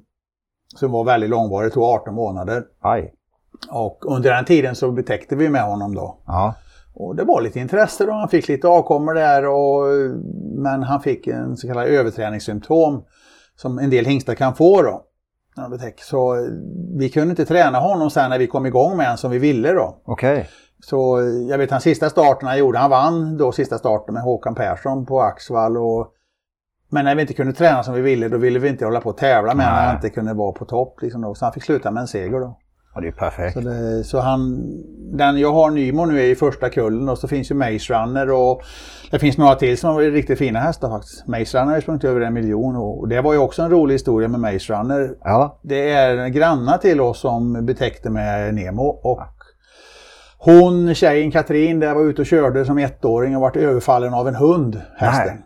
som 0.76 0.92
var 0.92 1.04
väldigt 1.04 1.30
långvarig, 1.30 1.70
det 1.70 1.74
tog 1.74 1.84
18 1.84 2.16
månader. 2.16 2.64
Aj. 2.82 3.14
Och 3.70 4.06
under 4.06 4.32
den 4.32 4.46
tiden 4.46 4.76
så 4.76 4.92
betäckte 4.92 5.36
vi 5.36 5.50
med 5.50 5.64
honom 5.64 5.96
då. 5.96 6.18
Ja. 6.26 6.56
Och 6.96 7.16
det 7.16 7.24
var 7.24 7.42
lite 7.42 7.60
intresse 7.60 8.06
då, 8.06 8.12
han 8.12 8.30
fick 8.30 8.48
lite 8.48 8.68
avkommor 8.68 9.14
där 9.14 9.46
och, 9.46 9.84
men 10.56 10.84
han 10.84 11.02
fick 11.02 11.28
en 11.28 11.58
så 11.58 11.68
kallad 11.68 11.88
överträningssymptom 11.88 13.04
som 13.56 13.80
en 13.80 13.90
del 13.90 14.06
hingstar 14.06 14.36
kan 14.36 14.56
få 14.56 14.82
då. 14.82 15.04
Så 15.98 16.48
vi 16.98 17.10
kunde 17.10 17.30
inte 17.30 17.46
träna 17.46 17.80
honom 17.80 18.10
sen 18.10 18.30
när 18.30 18.40
vi 18.40 18.48
kom 18.48 18.66
igång 18.66 18.98
med 18.98 19.06
honom 19.06 19.18
som 19.18 19.32
vi 19.32 19.40
ville 19.40 19.72
då. 19.72 20.02
Okay. 20.06 20.44
Så 20.80 21.22
jag 21.50 21.58
vet 21.58 21.72
hans 21.72 21.84
sista 21.84 22.10
starten 22.10 22.48
han 22.48 22.58
gjorde, 22.58 22.78
han 22.78 22.90
vann 22.90 23.38
då 23.38 23.52
sista 23.52 23.78
starten 23.78 24.14
med 24.14 24.24
Håkan 24.24 24.56
Persson 24.56 25.06
på 25.06 25.22
Axvall 25.22 25.78
och 25.78 26.14
Men 26.90 27.06
när 27.06 27.16
vi 27.16 27.22
inte 27.22 27.34
kunde 27.34 27.54
träna 27.54 27.84
som 27.84 27.94
vi 27.94 28.02
ville 28.02 28.30
då 28.30 28.38
ville 28.38 28.60
vi 28.60 28.70
inte 28.70 28.86
hålla 28.86 29.02
på 29.02 29.10
och 29.10 29.18
tävla 29.18 29.54
med 29.54 29.66
när 29.66 29.86
han 29.86 29.96
inte 29.96 30.10
kunde 30.10 30.34
vara 30.34 30.52
på 30.52 30.66
topp. 30.66 31.02
Liksom 31.02 31.22
då. 31.22 31.36
Så 31.36 31.46
han 31.46 31.54
fick 31.54 31.64
sluta 31.64 31.92
med 31.92 32.02
en 32.02 32.08
seger 32.08 32.40
då. 32.40 32.60
Ja, 32.96 33.02
det 33.02 33.08
är 33.08 33.12
perfekt. 33.12 33.54
Så, 33.54 33.60
det, 33.60 34.04
så 34.04 34.20
han, 34.20 34.62
den 35.18 35.38
jag 35.38 35.54
har 35.54 35.72
Nymo 35.72 36.06
nu 36.06 36.22
är 36.22 36.26
i 36.26 36.36
första 36.36 36.70
kullen 36.70 37.10
och 37.10 37.18
så 37.18 37.28
finns 37.28 37.52
ju 37.52 37.56
Maze 37.56 37.94
Runner 37.94 38.32
och 38.32 38.62
det 39.12 39.20
finns 39.20 39.38
några 39.38 39.56
till 39.56 39.78
som 39.78 39.88
har 39.88 39.96
varit 39.96 40.14
riktigt 40.14 40.40
fina 40.40 40.60
hästar 40.60 40.90
faktiskt. 40.90 41.28
Maze 41.28 41.60
Runner 41.60 41.74
har 41.74 41.82
sprungit 41.82 42.04
över 42.04 42.22
en 42.22 42.34
miljon 42.34 42.76
och 42.76 43.08
det 43.08 43.22
var 43.22 43.34
ju 43.34 43.40
också 43.40 43.62
en 43.62 43.70
rolig 43.70 43.94
historia 43.94 44.28
med 44.28 44.40
Maze 44.40 44.74
Runner. 44.74 45.16
Ja. 45.24 45.60
Det 45.62 45.92
är 45.92 46.28
grannar 46.28 46.78
till 46.78 47.02
oss 47.02 47.20
som 47.20 47.66
betäckte 47.66 48.10
med 48.10 48.54
Nemo 48.54 48.84
och 48.84 49.22
hon, 50.38 50.96
tjejen 50.96 51.32
Katrin, 51.32 51.80
där 51.80 51.94
var 51.94 52.02
ute 52.02 52.22
och 52.22 52.28
körde 52.28 52.66
som 52.66 52.78
ettåring 52.78 53.36
och 53.36 53.42
vart 53.42 53.56
överfallen 53.56 54.14
av 54.14 54.28
en 54.28 54.36
hund, 54.36 54.82
hästen. 54.98 55.38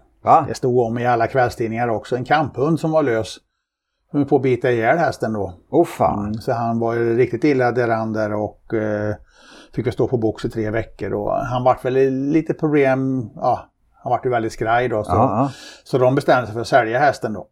Det 0.47 0.53
stod 0.53 0.79
om 0.79 0.97
i 0.97 1.05
alla 1.05 1.27
kvällstidningar 1.27 1.87
också. 1.87 2.15
En 2.15 2.25
kamphund 2.25 2.79
som 2.79 2.91
var 2.91 3.03
lös. 3.03 3.37
Som 4.11 4.25
på 4.25 4.35
att 4.35 4.41
bita 4.41 4.71
ihjäl 4.71 4.97
hästen 4.97 5.33
då. 5.33 5.53
Oh, 5.69 5.85
fan. 5.85 6.19
Mm, 6.19 6.33
så 6.33 6.51
han 6.51 6.79
var 6.79 6.95
riktigt 6.95 7.43
illa 7.43 7.71
däran 7.71 8.13
där 8.13 8.33
och 8.33 8.73
eh, 8.73 9.15
fick 9.73 9.93
stå 9.93 10.07
på 10.07 10.17
box 10.17 10.45
i 10.45 10.49
tre 10.49 10.69
veckor. 10.69 11.13
Och 11.13 11.35
han 11.35 11.63
vart 11.63 11.85
väl 11.85 11.93
lite 12.13 12.53
problem, 12.53 13.29
ja, 13.35 13.69
han 14.03 14.09
vart 14.09 14.25
ju 14.25 14.29
väldigt 14.29 14.53
skraj 14.53 14.89
då. 14.89 15.03
Så, 15.03 15.11
ja, 15.11 15.51
så 15.83 15.97
de 15.97 16.15
bestämde 16.15 16.45
sig 16.45 16.53
för 16.53 16.61
att 16.61 16.67
sälja 16.67 16.99
hästen 16.99 17.33
då. 17.33 17.47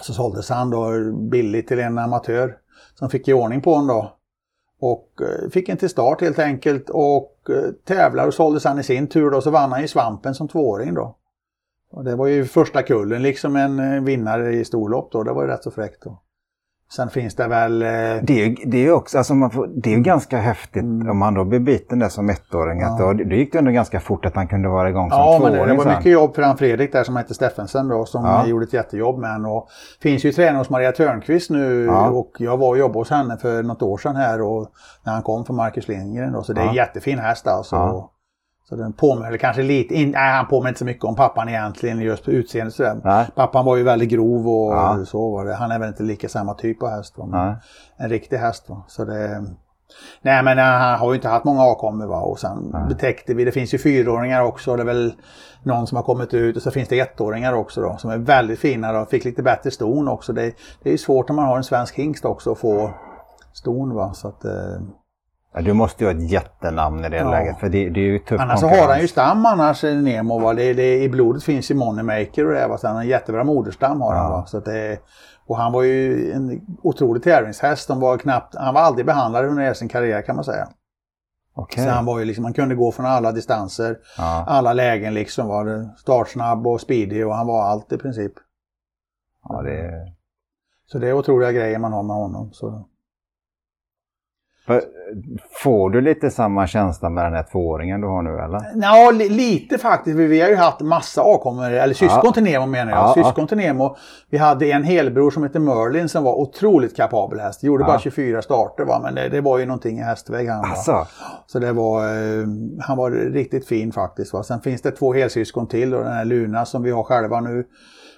Så 0.00 0.12
såldes 0.12 0.50
han 0.50 0.70
då 0.70 0.90
billigt 1.30 1.68
till 1.68 1.78
en 1.78 1.98
amatör 1.98 2.56
som 2.94 3.10
fick 3.10 3.28
i 3.28 3.32
ordning 3.32 3.60
på 3.60 3.74
honom 3.74 3.86
då. 3.88 4.14
Och 4.80 5.12
eh, 5.22 5.50
fick 5.50 5.68
en 5.68 5.76
till 5.76 5.88
start 5.88 6.20
helt 6.20 6.38
enkelt 6.38 6.90
och 6.90 7.36
eh, 7.50 7.72
tävlade 7.84 8.28
och 8.28 8.34
såldes 8.34 8.64
han 8.64 8.78
i 8.78 8.82
sin 8.82 9.06
tur 9.06 9.30
då 9.30 9.40
så 9.40 9.50
vann 9.50 9.72
han 9.72 9.84
i 9.84 9.88
svampen 9.88 10.34
som 10.34 10.48
tvååring 10.48 10.94
då. 10.94 11.16
Och 11.90 12.04
det 12.04 12.16
var 12.16 12.26
ju 12.26 12.44
första 12.44 12.82
kullen 12.82 13.22
liksom 13.22 13.56
en 13.56 13.94
eh, 13.94 14.02
vinnare 14.02 14.52
i 14.52 14.64
storlopp 14.64 15.12
då. 15.12 15.22
Det 15.22 15.32
var 15.32 15.42
ju 15.42 15.48
rätt 15.48 15.62
så 15.62 15.70
fräckt. 15.70 16.02
Då. 16.02 16.22
Sen 16.92 17.10
finns 17.10 17.34
det 17.34 17.48
väl... 17.48 17.82
Eh... 17.82 17.88
Det 18.22 18.30
är 18.30 18.46
ju 18.46 18.54
det 18.66 18.86
är 18.86 18.92
också, 18.92 19.18
alltså 19.18 19.34
man 19.34 19.50
får, 19.50 19.66
det 19.66 19.94
är 19.94 19.98
ganska 19.98 20.38
häftigt 20.38 20.82
mm. 20.82 21.10
om 21.10 21.18
man 21.18 21.34
då 21.34 21.44
blir 21.44 21.60
biten 21.60 21.98
där 21.98 22.08
som 22.08 22.30
ettåring. 22.30 22.80
Ja. 22.80 22.96
Då, 23.00 23.12
då 23.12 23.34
gick 23.34 23.52
det 23.52 23.58
ändå 23.58 23.70
ganska 23.70 24.00
fort 24.00 24.26
att 24.26 24.34
han 24.34 24.48
kunde 24.48 24.68
vara 24.68 24.88
igång 24.88 25.10
som 25.10 25.18
ja, 25.18 25.38
tvååring. 25.38 25.54
Ja, 25.54 25.60
men 25.60 25.68
det, 25.68 25.82
det 25.82 25.88
var 25.88 25.96
mycket 25.96 26.12
jobb 26.12 26.34
för 26.34 26.42
han 26.42 26.56
Fredrik 26.56 26.92
där 26.92 27.04
som 27.04 27.16
hette 27.16 27.34
Steffensen 27.34 27.88
då 27.88 28.04
som 28.04 28.24
ja. 28.24 28.46
gjorde 28.46 28.64
ett 28.64 28.72
jättejobb 28.72 29.18
med 29.18 29.32
honom. 29.32 29.52
Och 29.52 29.68
finns 30.02 30.24
ju 30.24 30.32
tränare 30.32 30.58
hos 30.58 30.70
Maria 30.70 30.92
Törnqvist 30.92 31.50
nu 31.50 31.84
ja. 31.84 32.10
och 32.10 32.32
jag 32.38 32.56
var 32.56 32.68
och 32.68 32.78
jobbade 32.78 32.98
hos 32.98 33.10
henne 33.10 33.36
för 33.36 33.62
något 33.62 33.82
år 33.82 33.98
sedan 33.98 34.16
här 34.16 34.42
och 34.42 34.68
när 35.04 35.12
han 35.12 35.22
kom 35.22 35.44
från 35.44 35.56
Marcus 35.56 35.88
Lindgren 35.88 36.32
då. 36.32 36.42
Så 36.42 36.52
det 36.52 36.60
är 36.60 36.68
en 36.68 36.74
jättefin 36.74 37.18
häst 37.18 37.46
alltså. 37.46 38.10
Så 38.68 38.76
den 38.76 38.92
påminner 38.92 39.36
kanske 39.36 39.62
lite, 39.62 39.94
in, 39.94 40.10
nej 40.10 40.32
han 40.32 40.46
påminner 40.46 40.68
inte 40.68 40.78
så 40.78 40.84
mycket 40.84 41.04
om 41.04 41.14
pappan 41.14 41.48
egentligen 41.48 42.00
just 42.00 42.24
på 42.24 42.30
utseendet 42.30 42.74
sådär. 42.74 43.26
Pappan 43.34 43.64
var 43.64 43.76
ju 43.76 43.82
väldigt 43.82 44.08
grov 44.08 44.48
och 44.48 44.72
ja. 44.72 45.04
så 45.06 45.30
var 45.30 45.44
det. 45.44 45.54
Han 45.54 45.70
är 45.70 45.78
väl 45.78 45.88
inte 45.88 46.02
lika 46.02 46.28
samma 46.28 46.54
typ 46.54 46.82
av 46.82 46.90
häst. 46.90 47.16
En 47.96 48.08
riktig 48.08 48.36
häst. 48.36 48.68
Va? 48.68 48.84
Så 48.88 49.04
det, 49.04 49.44
nej 50.22 50.42
men 50.42 50.58
han 50.58 50.98
har 50.98 51.10
ju 51.10 51.14
inte 51.14 51.28
haft 51.28 51.44
många 51.44 51.62
avkommor 51.62 52.06
va. 52.06 52.20
Och 52.20 52.38
sen 52.38 52.70
nej. 52.72 52.88
betäckte 52.88 53.34
vi, 53.34 53.44
det 53.44 53.52
finns 53.52 53.74
ju 53.74 53.78
fyraåringar 53.78 54.42
också. 54.42 54.76
Det 54.76 54.82
är 54.82 54.86
väl 54.86 55.12
någon 55.62 55.86
som 55.86 55.96
har 55.96 56.02
kommit 56.02 56.34
ut 56.34 56.56
och 56.56 56.62
så 56.62 56.70
finns 56.70 56.88
det 56.88 57.00
ettåringar 57.00 57.52
också 57.52 57.80
då. 57.80 57.96
Som 57.98 58.10
är 58.10 58.18
väldigt 58.18 58.58
fina 58.58 59.00
och 59.00 59.10
fick 59.10 59.24
lite 59.24 59.42
bättre 59.42 59.70
ston 59.70 60.08
också. 60.08 60.32
Det, 60.32 60.52
det 60.82 60.88
är 60.88 60.92
ju 60.92 60.98
svårt 60.98 61.30
om 61.30 61.36
man 61.36 61.44
har 61.44 61.56
en 61.56 61.64
svensk 61.64 61.94
hingst 61.94 62.24
också 62.24 62.52
att 62.52 62.58
få 62.58 62.90
ston 63.52 63.94
va. 63.94 64.12
Så 64.14 64.28
att, 64.28 64.44
eh, 64.44 64.80
Ja, 65.54 65.62
du 65.62 65.72
måste 65.72 66.04
ju 66.04 66.10
ha 66.10 66.18
ett 66.18 66.30
jättenamn 66.30 67.04
i 67.04 67.08
det 67.08 67.16
ja. 67.16 67.30
läget 67.30 67.58
för 67.58 67.68
det, 67.68 67.88
det, 67.88 68.00
är 68.00 68.04
ju 68.04 68.18
tufft 68.18 68.42
Annars 68.42 68.60
så 68.60 68.66
har 68.66 68.88
han 68.88 69.00
ju 69.00 69.08
stam 69.08 69.46
annars 69.46 69.82
Nemo. 69.82 70.38
Va? 70.38 70.54
Det, 70.54 70.72
det, 70.72 71.02
I 71.02 71.08
blodet 71.08 71.44
finns 71.44 71.70
ju 71.70 71.74
Moneymaker 71.74 72.46
och 72.46 72.52
det. 72.52 72.66
Va? 72.66 72.78
Så 72.78 72.86
han 72.86 72.96
har 72.96 73.02
en 73.02 73.08
jättebra 73.08 73.44
moderstam 73.44 74.00
har 74.00 74.14
ja. 74.14 74.20
han. 74.20 74.30
Va? 74.30 74.46
Så 74.46 74.60
det, 74.60 74.98
och 75.46 75.56
han 75.56 75.72
var 75.72 75.82
ju 75.82 76.32
en 76.32 76.60
otrolig 76.82 77.22
tävlingshäst. 77.22 77.88
De 77.88 78.00
var 78.00 78.18
knappt, 78.18 78.54
han 78.54 78.74
var 78.74 78.80
aldrig 78.80 79.06
behandlad 79.06 79.44
under 79.44 79.62
hela 79.62 79.74
sin 79.74 79.88
karriär 79.88 80.22
kan 80.22 80.36
man 80.36 80.44
säga. 80.44 80.68
Okay. 81.54 81.84
Så 81.84 81.90
han 81.90 82.04
var 82.04 82.18
ju 82.18 82.24
liksom, 82.24 82.42
man 82.42 82.52
kunde 82.52 82.74
gå 82.74 82.92
från 82.92 83.06
alla 83.06 83.32
distanser, 83.32 83.98
ja. 84.18 84.44
alla 84.46 84.72
lägen 84.72 85.14
liksom. 85.14 85.48
Var 85.48 85.88
startsnabb 85.96 86.66
och 86.66 86.80
speedy 86.80 87.24
och 87.24 87.34
han 87.34 87.46
var 87.46 87.62
allt 87.62 87.92
i 87.92 87.98
princip. 87.98 88.32
Ja, 89.48 89.62
det... 89.62 89.90
Så 90.86 90.98
det 90.98 91.08
är 91.08 91.12
otroliga 91.12 91.52
grejer 91.52 91.78
man 91.78 91.92
har 91.92 92.02
med 92.02 92.16
honom. 92.16 92.52
Så. 92.52 92.88
Får 95.62 95.90
du 95.90 96.00
lite 96.00 96.30
samma 96.30 96.66
känsla 96.66 97.08
med 97.10 97.24
den 97.24 97.32
här 97.32 97.42
tvååringen 97.42 98.00
du 98.00 98.06
har 98.06 98.22
nu 98.22 98.30
eller? 98.30 98.62
Ja, 98.82 99.10
lite 99.10 99.78
faktiskt. 99.78 100.16
Vi 100.16 100.40
har 100.40 100.48
ju 100.48 100.56
haft 100.56 100.80
massa 100.80 101.22
avkommor, 101.22 101.70
eller 101.70 101.94
syskon 101.94 102.20
ja. 102.24 102.32
till 102.32 102.42
Nemo 102.42 102.66
menar 102.66 102.92
jag. 102.92 103.00
Ja, 103.16 103.24
syskon 103.24 103.46
till 103.46 103.56
Nemo. 103.56 103.96
Vi 104.30 104.38
hade 104.38 104.66
en 104.70 104.84
helbror 104.84 105.30
som 105.30 105.42
hette 105.42 105.58
Merlin 105.58 106.08
som 106.08 106.24
var 106.24 106.34
otroligt 106.34 106.96
kapabel 106.96 107.40
häst. 107.40 107.62
Gjorde 107.62 107.82
ja. 107.82 107.86
bara 107.86 107.98
24 107.98 108.42
starter 108.42 108.84
va? 108.84 109.00
men 109.02 109.14
det, 109.14 109.28
det, 109.28 109.40
var 109.40 109.58
ju 109.58 109.66
någonting 109.66 109.98
i 109.98 110.02
hästväg 110.02 110.48
han 110.48 110.64
alltså. 110.64 111.06
Så 111.46 111.58
det 111.58 111.72
var, 111.72 112.04
eh, 112.04 112.46
han 112.80 112.96
var 112.96 113.10
riktigt 113.10 113.68
fin 113.68 113.92
faktiskt. 113.92 114.32
Va? 114.32 114.42
Sen 114.42 114.60
finns 114.60 114.82
det 114.82 114.90
två 114.90 115.12
helsyskon 115.12 115.68
till 115.68 115.94
och 115.94 116.04
den 116.04 116.12
här 116.12 116.24
Luna 116.24 116.64
som 116.64 116.82
vi 116.82 116.90
har 116.90 117.02
själva 117.02 117.40
nu. 117.40 117.64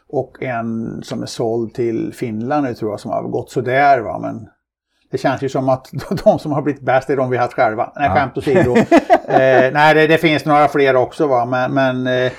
Och 0.08 0.42
en 0.42 1.00
som 1.02 1.22
är 1.22 1.26
såld 1.26 1.74
till 1.74 2.12
Finland 2.14 2.66
nu 2.66 2.74
tror 2.74 2.90
jag 2.90 3.00
som 3.00 3.10
har 3.10 3.22
gått 3.22 3.50
sådär 3.50 4.00
va. 4.00 4.18
Men 4.18 4.48
det 5.10 5.18
känns 5.18 5.42
ju 5.42 5.48
som 5.48 5.68
att 5.68 5.90
de 6.24 6.38
som 6.38 6.52
har 6.52 6.62
blivit 6.62 6.82
bäst 6.82 7.10
är 7.10 7.16
de 7.16 7.30
vi 7.30 7.36
haft 7.36 7.54
själva. 7.54 7.92
Nej, 7.96 8.08
ja. 8.08 8.14
skämt 8.14 8.38
åsido. 8.38 8.76
eh, 9.28 9.72
nej, 9.72 9.94
det, 9.94 10.06
det, 10.06 10.18
finns 10.18 10.44
några 10.44 10.68
fler 10.68 10.96
också 10.96 11.26
va. 11.26 11.44
Men, 11.44 11.74
men 11.74 12.06
eh, 12.06 12.32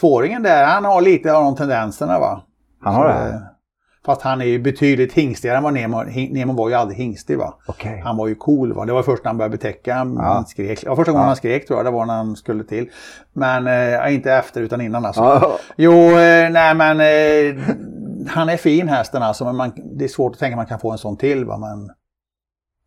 tvååringen 0.00 0.42
där, 0.42 0.64
han 0.64 0.84
har 0.84 1.00
lite 1.00 1.32
av 1.32 1.44
de 1.44 1.56
tendenserna 1.56 2.18
va. 2.18 2.42
Han 2.82 2.94
har 2.94 3.08
det? 3.08 3.14
Eh, 3.14 3.40
fast 4.06 4.22
han 4.22 4.40
är 4.40 4.44
ju 4.44 4.58
betydligt 4.58 5.12
hingstigare 5.12 5.56
än 5.56 5.62
vad 5.62 5.72
Nemo, 5.72 6.02
Nemo 6.30 6.52
var 6.52 6.68
ju 6.68 6.74
aldrig 6.74 6.98
hingstig 6.98 7.38
va. 7.38 7.54
Okay. 7.66 8.00
Han 8.00 8.16
var 8.16 8.28
ju 8.28 8.34
cool 8.34 8.72
va. 8.72 8.84
Det 8.84 8.92
var 8.92 9.02
först 9.02 9.24
när 9.24 9.28
han 9.28 9.38
började 9.38 9.56
betäcka. 9.56 9.94
Han 9.94 10.16
ja. 10.16 10.44
skrek. 10.48 10.82
Ja, 10.84 10.96
första 10.96 11.12
gången 11.12 11.22
ja. 11.22 11.26
han 11.26 11.36
skrek 11.36 11.66
tror 11.66 11.78
jag 11.78 11.86
det 11.86 11.90
var 11.90 12.06
när 12.06 12.14
han 12.14 12.36
skulle 12.36 12.64
till. 12.64 12.88
Men 13.32 13.66
eh, 13.66 14.14
inte 14.14 14.32
efter 14.32 14.60
utan 14.60 14.80
innan 14.80 15.04
alltså. 15.04 15.22
Ja. 15.22 15.58
Jo, 15.76 15.92
eh, 15.92 16.50
nej 16.50 16.74
men 16.74 17.00
eh, 17.00 17.64
han 18.28 18.48
är 18.48 18.56
fin 18.56 18.88
hästen 18.88 19.22
alltså, 19.22 19.44
men 19.44 19.56
man, 19.56 19.72
det 19.98 20.04
är 20.04 20.08
svårt 20.08 20.32
att 20.32 20.38
tänka 20.38 20.54
att 20.54 20.58
man 20.58 20.66
kan 20.66 20.80
få 20.80 20.90
en 20.92 20.98
sån 20.98 21.16
till. 21.16 21.44
Va? 21.44 21.58
Men, 21.58 21.90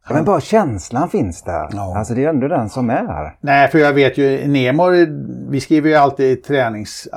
Ja, 0.07 0.13
men 0.13 0.25
bara 0.25 0.41
känslan 0.41 1.09
finns 1.09 1.41
där. 1.41 1.69
Ja. 1.71 1.97
Alltså 1.97 2.13
det 2.13 2.25
är 2.25 2.29
ändå 2.29 2.47
den 2.47 2.69
som 2.69 2.89
är. 2.89 3.37
Nej, 3.41 3.67
för 3.67 3.79
jag 3.79 3.93
vet 3.93 4.17
ju, 4.17 4.47
Nemo, 4.47 4.83
vi 5.49 5.61
skriver 5.61 5.89
ju 5.89 5.95
alltid 5.95 6.43
tränings... 6.43 7.07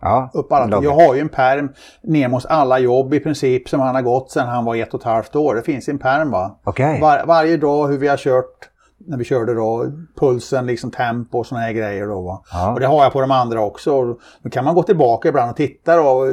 Ja, 0.00 0.30
upp 0.34 0.52
alla. 0.52 0.82
Jag 0.82 0.94
har 0.94 1.14
ju 1.14 1.20
en 1.20 1.28
perm, 1.28 1.72
Nemos 2.02 2.46
alla 2.46 2.78
jobb 2.78 3.14
i 3.14 3.20
princip 3.20 3.68
som 3.68 3.80
han 3.80 3.94
har 3.94 4.02
gått 4.02 4.30
sedan 4.30 4.48
han 4.48 4.64
var 4.64 4.76
ett 4.76 4.94
och 4.94 5.00
ett 5.00 5.06
halvt 5.06 5.36
år. 5.36 5.54
Det 5.54 5.62
finns 5.62 5.88
en 5.88 5.98
perm 5.98 6.30
va. 6.30 6.60
Okay. 6.64 7.00
Var, 7.00 7.24
varje 7.26 7.56
dag 7.56 7.88
hur 7.88 7.98
vi 7.98 8.08
har 8.08 8.16
kört 8.16 8.70
när 9.06 9.18
vi 9.18 9.24
körde 9.24 9.54
då, 9.54 9.86
pulsen, 10.20 10.66
liksom 10.66 10.90
tempo 10.90 11.38
och 11.38 11.46
sådana 11.46 11.66
här 11.66 11.72
grejer. 11.72 12.06
Då? 12.06 12.42
Ja. 12.52 12.72
Och 12.72 12.80
det 12.80 12.86
har 12.86 13.02
jag 13.02 13.12
på 13.12 13.20
de 13.20 13.30
andra 13.30 13.60
också. 13.60 14.16
Då 14.42 14.50
kan 14.50 14.64
man 14.64 14.74
gå 14.74 14.82
tillbaka 14.82 15.28
ibland 15.28 15.50
och 15.50 15.56
titta 15.56 15.96
då, 15.96 16.24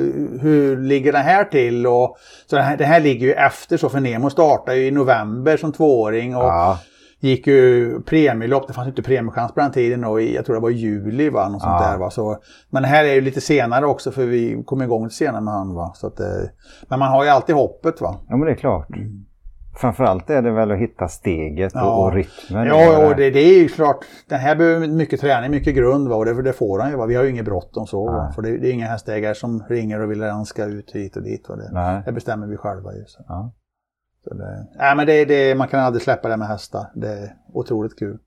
hur 0.42 0.78
ligger 0.78 1.14
den 1.14 1.24
här 1.24 1.44
till? 1.44 1.88
Och, 1.88 2.18
så 2.50 2.56
den 2.56 2.66
här, 2.66 2.78
den 2.78 2.88
här 2.88 3.00
ligger 3.00 3.28
ju 3.28 3.34
efter 3.34 3.78
så, 3.78 3.90
för 3.90 4.00
Nemo 4.00 4.30
startade 4.30 4.78
ju 4.78 4.88
i 4.88 4.92
november 4.92 5.58
som 5.58 5.72
tvååring. 5.72 6.36
Och 6.36 6.44
ja. 6.44 6.80
Gick 7.20 7.48
ju 7.48 8.02
premielopp, 8.02 8.68
det 8.68 8.74
fanns 8.74 8.88
inte 8.88 9.02
premiechans 9.02 9.52
på 9.52 9.60
den 9.60 9.72
tiden 9.72 10.04
och 10.04 10.22
jag 10.22 10.46
tror 10.46 10.56
det 10.56 10.62
var 10.62 10.70
i 10.70 10.74
juli 10.74 11.30
va, 11.30 11.50
något 11.50 11.62
ja. 11.64 11.70
sånt 11.70 11.84
där 11.84 11.98
va. 11.98 12.10
Så, 12.10 12.38
men 12.70 12.84
det 12.84 12.90
här 12.90 13.06
är 13.06 13.14
ju 13.14 13.22
lite 13.22 13.42
senare 13.42 13.86
också 13.86 14.12
för 14.12 14.26
vi 14.26 14.64
kom 14.66 14.82
igång 14.82 15.04
lite 15.04 15.16
senare 15.16 15.42
med 15.42 15.54
han 15.54 15.74
va. 15.74 15.92
Så 15.96 16.08
att, 16.08 16.20
eh, 16.20 16.26
men 16.88 17.00
man 17.00 17.12
har 17.12 17.24
ju 17.24 17.30
alltid 17.30 17.56
hoppet 17.56 18.02
va. 18.02 18.16
Ja 18.30 18.38
men 18.38 18.46
det 18.46 18.52
är 18.52 18.56
klart. 18.56 18.90
Mm. 18.90 19.26
Framförallt 19.78 20.30
är 20.30 20.42
det 20.42 20.52
väl 20.52 20.72
att 20.72 20.78
hitta 20.78 21.08
steget 21.08 21.72
ja. 21.76 21.98
och, 21.98 22.06
och 22.06 22.14
rytmen. 22.14 22.68
Ja, 22.68 23.08
och 23.08 23.16
det, 23.16 23.30
det, 23.30 23.40
är 23.40 23.62
ju 23.62 23.68
klart. 23.68 24.06
Den 24.30 24.40
här 24.40 24.56
behöver 24.56 24.88
mycket 24.88 25.20
träning, 25.20 25.52
mycket 25.52 25.76
grund 25.76 26.08
va? 26.08 26.16
och 26.16 26.26
det, 26.26 26.42
det 26.42 26.54
får 26.54 26.80
han 26.80 26.92
ju. 26.92 26.98
Va? 26.98 27.06
Vi 27.06 27.16
har 27.16 27.24
ju 27.24 27.30
inget 27.30 27.46
bråttom 27.46 27.88
så. 27.88 28.06
Va? 28.06 28.32
För 28.36 28.42
det, 28.42 28.58
det, 28.58 28.70
är 28.70 28.74
inga 28.74 28.88
hästägare 28.88 29.36
som 29.36 29.64
ringer 29.70 30.02
och 30.02 30.12
vill 30.12 30.24
att 30.24 30.32
han 30.32 30.46
ska 30.46 30.66
ut 30.66 30.96
hit 30.96 31.16
och 31.16 31.24
dit. 31.24 31.50
Va? 31.50 31.56
Det, 31.56 32.04
det 32.06 32.12
bestämmer 32.12 32.48
vi 32.48 32.58
själva 32.58 32.94
ju. 32.94 33.04
Så. 33.06 33.26
Ja. 33.28 33.54
Så 34.24 34.34
det, 34.34 34.68
nej, 34.78 34.96
men 34.96 35.06
det, 35.06 35.26
det, 35.26 35.58
man 35.58 35.68
kan 35.68 35.80
aldrig 35.80 36.02
släppa 36.02 36.30
det 36.30 36.38
med 36.38 36.48
hästar. 36.48 36.92
Det 36.96 37.08
är 37.08 37.34
otroligt 37.54 38.00
kul. 38.00 38.18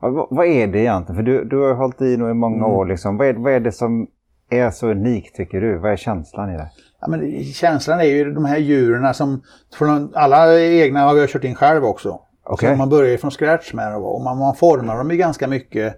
Ja, 0.00 0.10
vad, 0.10 0.26
vad, 0.30 0.46
är 0.46 0.66
det 0.66 0.78
egentligen? 0.78 1.16
För 1.16 1.22
du, 1.22 1.44
du 1.44 1.56
har 1.56 1.74
hållit 1.74 2.00
i 2.00 2.16
nu 2.16 2.30
i 2.30 2.34
många 2.34 2.64
mm. 2.64 2.70
år. 2.70 2.86
Liksom. 2.86 3.16
Vad, 3.16 3.26
är, 3.26 3.34
vad 3.34 3.52
är 3.52 3.60
det 3.60 3.72
som 3.72 4.06
är 4.50 4.70
så 4.70 4.90
unikt 4.90 5.36
tycker 5.36 5.60
du? 5.60 5.78
Vad 5.78 5.92
är 5.92 5.96
känslan 5.96 6.50
i 6.50 6.56
det? 6.56 6.70
Ja, 7.00 7.08
men 7.08 7.44
känslan 7.44 8.00
är 8.00 8.04
ju 8.04 8.34
de 8.34 8.44
här 8.44 8.58
djuren 8.58 9.14
som, 9.14 9.42
från 9.74 10.12
alla 10.14 10.60
egna 10.60 11.00
har 11.00 11.16
jag 11.16 11.28
kört 11.28 11.44
in 11.44 11.54
själv 11.54 11.84
också. 11.84 12.20
Okay. 12.44 12.70
Så 12.70 12.76
man 12.76 12.88
börjar 12.88 13.10
ju 13.10 13.18
från 13.18 13.30
scratch 13.30 13.72
med 13.72 13.92
dem 13.92 14.02
och 14.02 14.22
man, 14.22 14.38
man 14.38 14.54
formar 14.54 14.98
dem 14.98 15.10
ju 15.10 15.16
ganska 15.16 15.48
mycket 15.48 15.94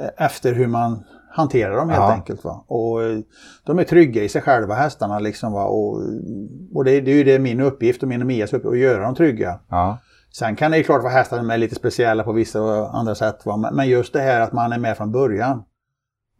eh, 0.00 0.26
efter 0.26 0.52
hur 0.52 0.66
man 0.66 1.04
hanterar 1.30 1.76
dem 1.76 1.88
helt 1.88 2.00
ja. 2.00 2.12
enkelt. 2.12 2.44
Va? 2.44 2.64
Och 2.66 3.02
eh, 3.02 3.18
de 3.66 3.78
är 3.78 3.84
trygga 3.84 4.22
i 4.22 4.28
sig 4.28 4.42
själva 4.42 4.74
hästarna 4.74 5.18
liksom. 5.18 5.52
Va? 5.52 5.64
Och, 5.64 6.02
och 6.74 6.84
det, 6.84 7.00
det 7.00 7.10
är 7.10 7.16
ju 7.16 7.24
det 7.24 7.38
min 7.38 7.60
uppgift 7.60 8.02
och 8.02 8.08
min 8.08 8.20
och 8.20 8.26
Mias 8.26 8.52
uppgift 8.52 8.72
att 8.72 8.78
göra 8.78 9.02
dem 9.02 9.14
trygga. 9.14 9.60
Ja. 9.68 9.98
Sen 10.32 10.56
kan 10.56 10.70
det 10.70 10.76
ju 10.76 10.82
klart 10.82 11.02
vara 11.02 11.12
hästar 11.12 11.36
som 11.36 11.50
är 11.50 11.58
lite 11.58 11.74
speciella 11.74 12.24
på 12.24 12.32
vissa 12.32 12.88
andra 12.88 13.14
sätt. 13.14 13.46
Va? 13.46 13.70
Men 13.72 13.88
just 13.88 14.12
det 14.12 14.20
här 14.20 14.40
att 14.40 14.52
man 14.52 14.72
är 14.72 14.78
med 14.78 14.96
från 14.96 15.12
början. 15.12 15.62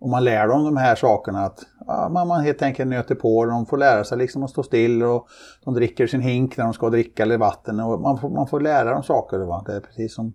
Och 0.01 0.09
man 0.09 0.25
lär 0.25 0.49
dem 0.49 0.65
de 0.65 0.77
här 0.77 0.95
sakerna 0.95 1.45
att 1.45 1.59
ja, 1.87 2.09
man, 2.13 2.29
man 2.29 2.45
helt 2.45 2.63
enkelt 2.63 2.91
nöter 2.91 3.15
på. 3.15 3.45
De 3.45 3.67
får 3.67 3.77
lära 3.77 4.05
sig 4.05 4.19
liksom 4.19 4.43
att 4.43 4.51
stå 4.51 4.63
still 4.63 5.03
och 5.03 5.27
de 5.65 5.75
dricker 5.75 6.07
sin 6.07 6.21
hink 6.21 6.57
när 6.57 6.65
de 6.65 6.73
ska 6.73 6.91
dricka 6.91 7.23
eller 7.23 7.39
vatten. 7.39 7.81
Och 7.81 8.01
man, 8.01 8.19
får, 8.19 8.31
man 8.31 8.47
får 8.47 8.61
lära 8.61 8.93
dem 8.93 9.03
saker. 9.03 9.39
Va? 9.39 9.63
Det 9.67 9.73
är 9.73 9.81
precis 9.81 10.15
som... 10.15 10.33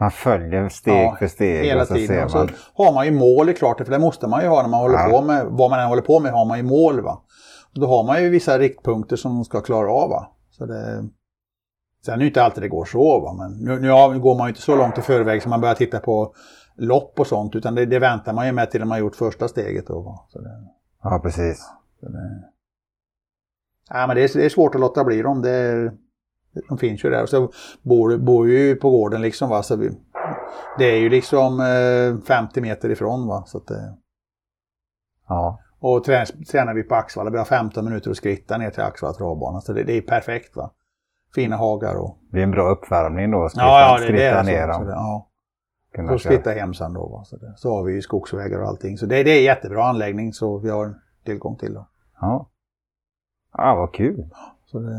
Man 0.00 0.10
följer 0.10 0.68
steg 0.68 1.04
ja, 1.04 1.16
för 1.18 1.26
steg. 1.26 1.64
Hela 1.64 1.82
och 1.82 1.88
så 1.88 1.94
tiden. 1.94 2.20
Man... 2.20 2.30
så 2.30 2.48
har 2.74 2.92
man 2.92 3.06
ju 3.06 3.12
mål, 3.12 3.48
är 3.48 3.52
klart, 3.52 3.78
för 3.78 3.90
det 3.90 3.98
måste 3.98 4.26
man 4.26 4.42
ju 4.42 4.48
ha 4.48 4.62
när 4.62 4.68
man 4.68 4.80
håller 4.80 4.98
ja. 4.98 5.08
på 5.10 5.22
med, 5.22 5.46
vad 5.46 5.70
man 5.70 5.80
än 5.80 5.88
håller 5.88 6.02
på 6.02 6.20
med 6.20 6.32
har 6.32 6.44
man 6.44 6.58
ju 6.58 6.64
mål. 6.64 7.00
Va? 7.00 7.22
Och 7.74 7.80
då 7.80 7.86
har 7.86 8.06
man 8.06 8.22
ju 8.22 8.30
vissa 8.30 8.58
riktpunkter 8.58 9.16
som 9.16 9.34
de 9.34 9.44
ska 9.44 9.60
klara 9.60 9.92
av. 9.92 10.10
Va? 10.10 10.26
Så 10.50 10.66
det... 10.66 11.08
Sen 12.04 12.14
är 12.14 12.18
det 12.18 12.26
inte 12.26 12.42
alltid 12.42 12.62
det 12.62 12.68
går 12.68 12.84
så, 12.84 13.20
va? 13.20 13.32
men 13.32 13.52
nu, 13.52 13.80
nu 13.80 14.20
går 14.20 14.38
man 14.38 14.46
ju 14.46 14.48
inte 14.48 14.60
så 14.60 14.76
långt 14.76 14.98
i 14.98 15.02
förväg 15.02 15.42
så 15.42 15.48
man 15.48 15.60
börjar 15.60 15.74
titta 15.74 15.98
på 16.00 16.34
lopp 16.76 17.20
och 17.20 17.26
sånt, 17.26 17.54
utan 17.54 17.74
det, 17.74 17.86
det 17.86 17.98
väntar 17.98 18.32
man 18.32 18.46
ju 18.46 18.52
med 18.52 18.70
till 18.70 18.80
man 18.80 18.90
har 18.90 18.98
gjort 18.98 19.16
första 19.16 19.48
steget. 19.48 19.86
Då, 19.86 20.26
så 20.28 20.40
det, 20.40 20.50
ja, 21.02 21.20
precis. 21.22 21.58
Så 22.00 22.08
det, 22.08 22.42
ja, 23.88 24.06
men 24.06 24.16
det, 24.16 24.22
är, 24.24 24.38
det 24.38 24.44
är 24.44 24.48
svårt 24.48 24.74
att 24.74 24.80
låta 24.80 25.04
bli 25.04 25.22
dem. 25.22 25.42
Det, 25.42 25.92
de 26.68 26.78
finns 26.78 27.04
ju 27.04 27.10
där. 27.10 27.22
Och 27.22 27.28
så 27.28 27.52
bor, 27.82 28.16
bor 28.16 28.48
ju 28.48 28.76
på 28.76 28.90
gården 28.90 29.22
liksom. 29.22 29.50
Va? 29.50 29.62
Så 29.62 29.76
vi, 29.76 29.90
det 30.78 30.84
är 30.84 30.96
ju 30.96 31.08
liksom 31.08 31.60
eh, 31.60 32.26
50 32.26 32.60
meter 32.60 32.90
ifrån. 32.90 33.26
Va? 33.26 33.44
Så 33.46 33.58
att, 33.58 33.70
eh, 33.70 33.92
ja. 35.28 35.60
Och 35.80 36.04
tränar, 36.04 36.44
tränar 36.44 36.74
vi 36.74 36.82
på 36.82 36.94
Axvalla. 36.94 37.30
Vi 37.30 37.38
har 37.38 37.44
15 37.44 37.84
minuter 37.84 38.10
att 38.10 38.16
skritta 38.16 38.58
ner 38.58 38.70
till 38.70 38.82
Axvalla 38.82 39.14
travbana. 39.14 39.60
Så 39.60 39.72
det, 39.72 39.84
det, 39.84 39.96
är 39.96 40.02
perfekt. 40.02 40.56
va. 40.56 40.70
Fina 41.36 41.56
hagar 41.56 41.94
och... 41.94 42.18
Det 42.32 42.38
är 42.38 42.42
en 42.42 42.50
bra 42.50 42.70
uppvärmning 42.70 43.30
då. 43.30 43.48
Skritta, 43.48 43.66
ja, 43.66 43.80
ja, 43.80 43.98
det, 43.98 44.04
skritta 44.04 44.36
det 44.36 44.42
ner 44.42 44.72
så, 44.72 44.78
så 44.78 44.84
det, 44.84 44.90
ja 44.90 45.28
Så 46.08 46.18
skritta 46.18 46.50
hem 46.50 46.74
sen 46.74 46.92
då. 46.92 47.08
Va? 47.08 47.24
Så, 47.24 47.36
det, 47.36 47.54
så 47.56 47.74
har 47.74 47.82
vi 47.82 47.94
ju 47.94 48.02
skogsvägar 48.02 48.62
och 48.62 48.68
allting. 48.68 48.98
Så 48.98 49.06
det, 49.06 49.22
det 49.22 49.30
är 49.30 49.38
en 49.38 49.44
jättebra 49.44 49.84
anläggning 49.84 50.32
så 50.32 50.58
vi 50.58 50.70
har 50.70 50.94
tillgång 51.24 51.56
till. 51.56 51.74
Då. 51.74 51.86
Ja. 52.20 52.48
Ja, 53.56 53.74
vad 53.74 53.92
kul. 53.92 54.26
Så 54.66 54.78
det... 54.78 54.96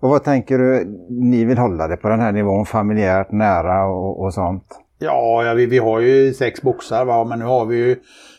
Och 0.00 0.10
vad 0.10 0.24
tänker 0.24 0.58
du, 0.58 0.84
ni 1.10 1.44
vill 1.44 1.58
hålla 1.58 1.88
det 1.88 1.96
på 1.96 2.08
den 2.08 2.20
här 2.20 2.32
nivån, 2.32 2.66
familjärt, 2.66 3.32
nära 3.32 3.86
och, 3.86 4.20
och 4.20 4.34
sånt? 4.34 4.80
Ja, 4.98 5.44
ja 5.44 5.54
vi, 5.54 5.66
vi 5.66 5.78
har 5.78 6.00
ju 6.00 6.34
sex 6.34 6.62
boxar 6.62 7.04
va? 7.04 7.24
men 7.24 7.38
nu 7.38 7.44
har 7.44 7.66
vi 7.66 7.76
ju, 7.76 7.96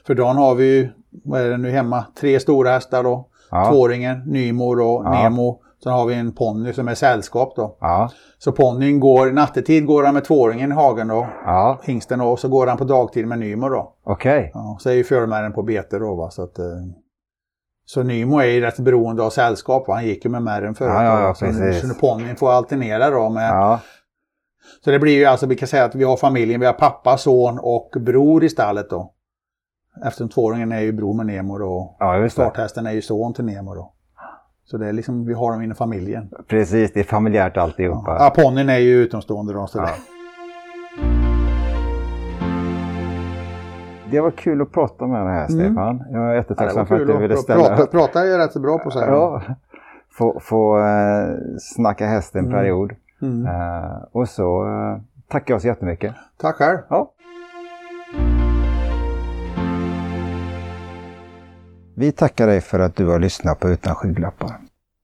för 0.08 0.16
dagen 0.16 0.38
har 0.38 0.56
vi 0.56 0.78
ju, 0.78 0.90
vad 1.24 1.42
är 1.42 1.50
det 1.50 1.58
nu 1.58 1.70
hemma, 1.70 2.06
tre 2.20 2.40
stora 2.40 2.70
hästar 2.70 3.04
då. 3.04 3.28
Ja. 3.52 3.72
Tvåringen, 3.72 4.24
Nymor 4.26 4.80
och 4.80 5.06
ja. 5.06 5.12
Nemo 5.12 5.62
Sen 5.84 5.92
har 5.92 6.06
vi 6.06 6.16
en 6.16 6.32
ponny 6.32 6.74
som 6.74 6.88
är 6.88 6.96
sällskap 6.96 7.54
då. 7.56 7.78
Ja. 7.80 8.10
Så 8.38 8.52
ponnyn 8.52 9.00
går, 9.00 9.32
nattetid 9.32 9.86
går 9.86 10.04
han 10.04 10.14
med 10.14 10.26
tvååringen 10.26 10.72
i 10.72 10.76
hagen 10.76 11.08
då. 11.08 11.28
Ja. 11.46 11.80
Hingsten 11.84 12.20
då. 12.20 12.26
Och 12.26 12.40
så 12.40 12.48
går 12.48 12.68
han 12.68 12.78
på 12.78 12.84
dagtid 12.84 13.28
med 13.28 13.40
Nymo 13.40 13.70
då. 13.70 13.94
Okej. 14.04 14.40
Okay. 14.40 14.52
Ja, 14.54 14.78
så 14.80 14.90
är 14.90 14.94
ju 14.94 15.04
förmärren 15.04 15.54
på 15.54 15.64
bete 15.64 16.00
då 16.00 16.16
va. 16.16 16.32
Så, 16.32 16.44
att, 16.44 16.60
eh, 16.60 16.66
så 17.86 18.04
Nymo 18.04 18.40
är 18.40 18.46
ju 18.46 18.62
rätt 18.62 18.80
beroende 18.80 19.24
av 19.24 19.30
sällskap 19.30 19.88
va. 19.88 19.94
Han 19.94 20.06
gick 20.06 20.26
ju 20.26 20.32
med 20.32 20.44
märren 20.44 20.76
förut. 20.76 20.92
Ja, 20.94 21.04
ja, 21.04 21.22
ja, 21.22 21.34
så, 21.34 21.46
precis. 21.46 21.90
så 21.90 22.00
ponnyn 22.00 22.36
får 22.36 22.52
alternera 22.52 23.10
då 23.10 23.30
med 23.30 23.50
ja. 23.50 23.80
Så 24.84 24.92
det 24.92 25.00
blir 25.00 25.18
ju 25.18 25.26
alltså, 25.26 25.46
vi 25.46 25.56
kan 25.56 25.68
säga 25.68 25.84
att 25.84 25.96
vi 25.96 26.04
har 26.04 26.18
familjen, 26.18 26.60
vi 26.60 26.66
har 26.66 26.74
pappa, 26.74 27.18
son 27.18 27.60
och 27.60 27.92
bror 28.00 28.44
i 28.44 28.50
stallet 28.50 28.90
då. 28.90 29.14
Eftersom 30.06 30.30
tvååringen 30.30 30.72
är 30.72 30.80
ju 30.80 30.92
bror 30.92 31.14
med 31.14 31.26
Nemo 31.26 31.58
då. 31.58 31.96
Ja. 32.00 32.30
Starthästen 32.30 32.88
är 32.88 32.92
ju 32.92 33.02
son 33.02 33.34
till 33.34 33.46
Nemo 33.46 33.76
då. 33.76 33.94
Så 34.66 34.78
det 34.78 34.88
är 34.88 34.94
liksom, 34.94 35.26
vi 35.26 35.34
har 35.34 35.52
dem 35.52 35.62
inom 35.62 35.76
familjen. 35.76 36.30
Precis, 36.48 36.94
det 36.94 37.00
är 37.00 37.04
familjärt 37.04 37.58
alltihopa. 37.58 38.12
Ja, 38.12 38.24
ja 38.36 38.44
ponnyn 38.44 38.70
är 38.70 38.78
ju 38.78 38.96
utomstående 38.96 39.54
då. 39.54 39.68
Så 39.68 39.78
ja. 39.78 39.90
det. 44.12 44.22
var 44.22 44.32
kul 44.32 44.62
att 44.62 44.72
prata 44.72 45.08
med 45.08 45.26
dig 45.26 45.34
här 45.34 45.50
mm. 45.50 45.60
Stefan. 45.60 46.04
Jag 46.12 46.32
är 46.32 46.36
jättetacksam 46.36 46.80
ja, 46.80 46.86
för 46.86 47.02
att 47.02 47.08
du 47.08 47.18
ville 47.18 47.38
ställa 47.38 47.68
prata, 47.68 47.86
prata 47.86 48.22
är 48.22 48.26
jag 48.26 48.40
rätt 48.40 48.52
så 48.52 48.60
bra 48.60 48.78
på 48.78 48.92
så 48.92 49.00
här. 49.00 49.08
Ja, 49.08 49.42
få, 50.12 50.40
få 50.40 50.78
uh, 50.78 51.38
snacka 51.60 52.08
häst 52.08 52.36
en 52.36 52.46
mm. 52.46 52.52
period. 52.52 52.92
Mm. 53.22 53.46
Uh, 53.46 54.04
och 54.12 54.30
så 54.30 54.66
uh, 54.66 54.98
tackar 55.28 55.54
jag 55.54 55.62
så 55.62 55.68
jättemycket. 55.68 56.16
Tack 56.38 56.56
själv. 56.56 56.78
Ja. 56.90 57.12
Vi 61.96 62.12
tackar 62.12 62.48
dig 62.48 62.62
för 62.62 62.80
att 62.80 62.96
du 62.96 63.08
har 63.08 63.20
lyssnat 63.20 63.60
på 63.60 63.70
Utan 63.70 63.96
skygglappar. 63.96 64.58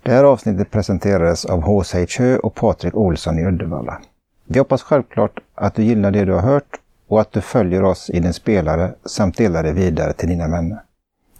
Det 0.03 0.11
här 0.11 0.23
avsnittet 0.23 0.71
presenterades 0.71 1.45
av 1.45 1.61
H.C. 1.61 2.05
Hö 2.19 2.37
och 2.37 2.55
Patrik 2.55 2.95
Olsson 2.95 3.39
i 3.39 3.45
Uddevalla. 3.45 4.01
Vi 4.45 4.59
hoppas 4.59 4.81
självklart 4.81 5.39
att 5.55 5.75
du 5.75 5.83
gillar 5.83 6.11
det 6.11 6.25
du 6.25 6.33
har 6.33 6.41
hört 6.41 6.79
och 7.07 7.21
att 7.21 7.31
du 7.31 7.41
följer 7.41 7.83
oss 7.83 8.09
i 8.09 8.19
din 8.19 8.33
spelare 8.33 8.93
samt 9.05 9.37
delar 9.37 9.63
det 9.63 9.71
vidare 9.71 10.13
till 10.13 10.29
dina 10.29 10.47
vänner. 10.47 10.81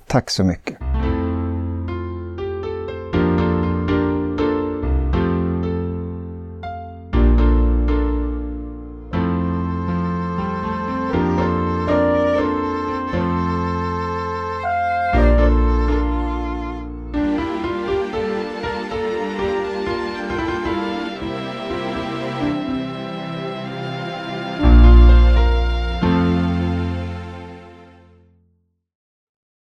Tack 0.08 0.30
så 0.30 0.44
mycket! 0.44 0.78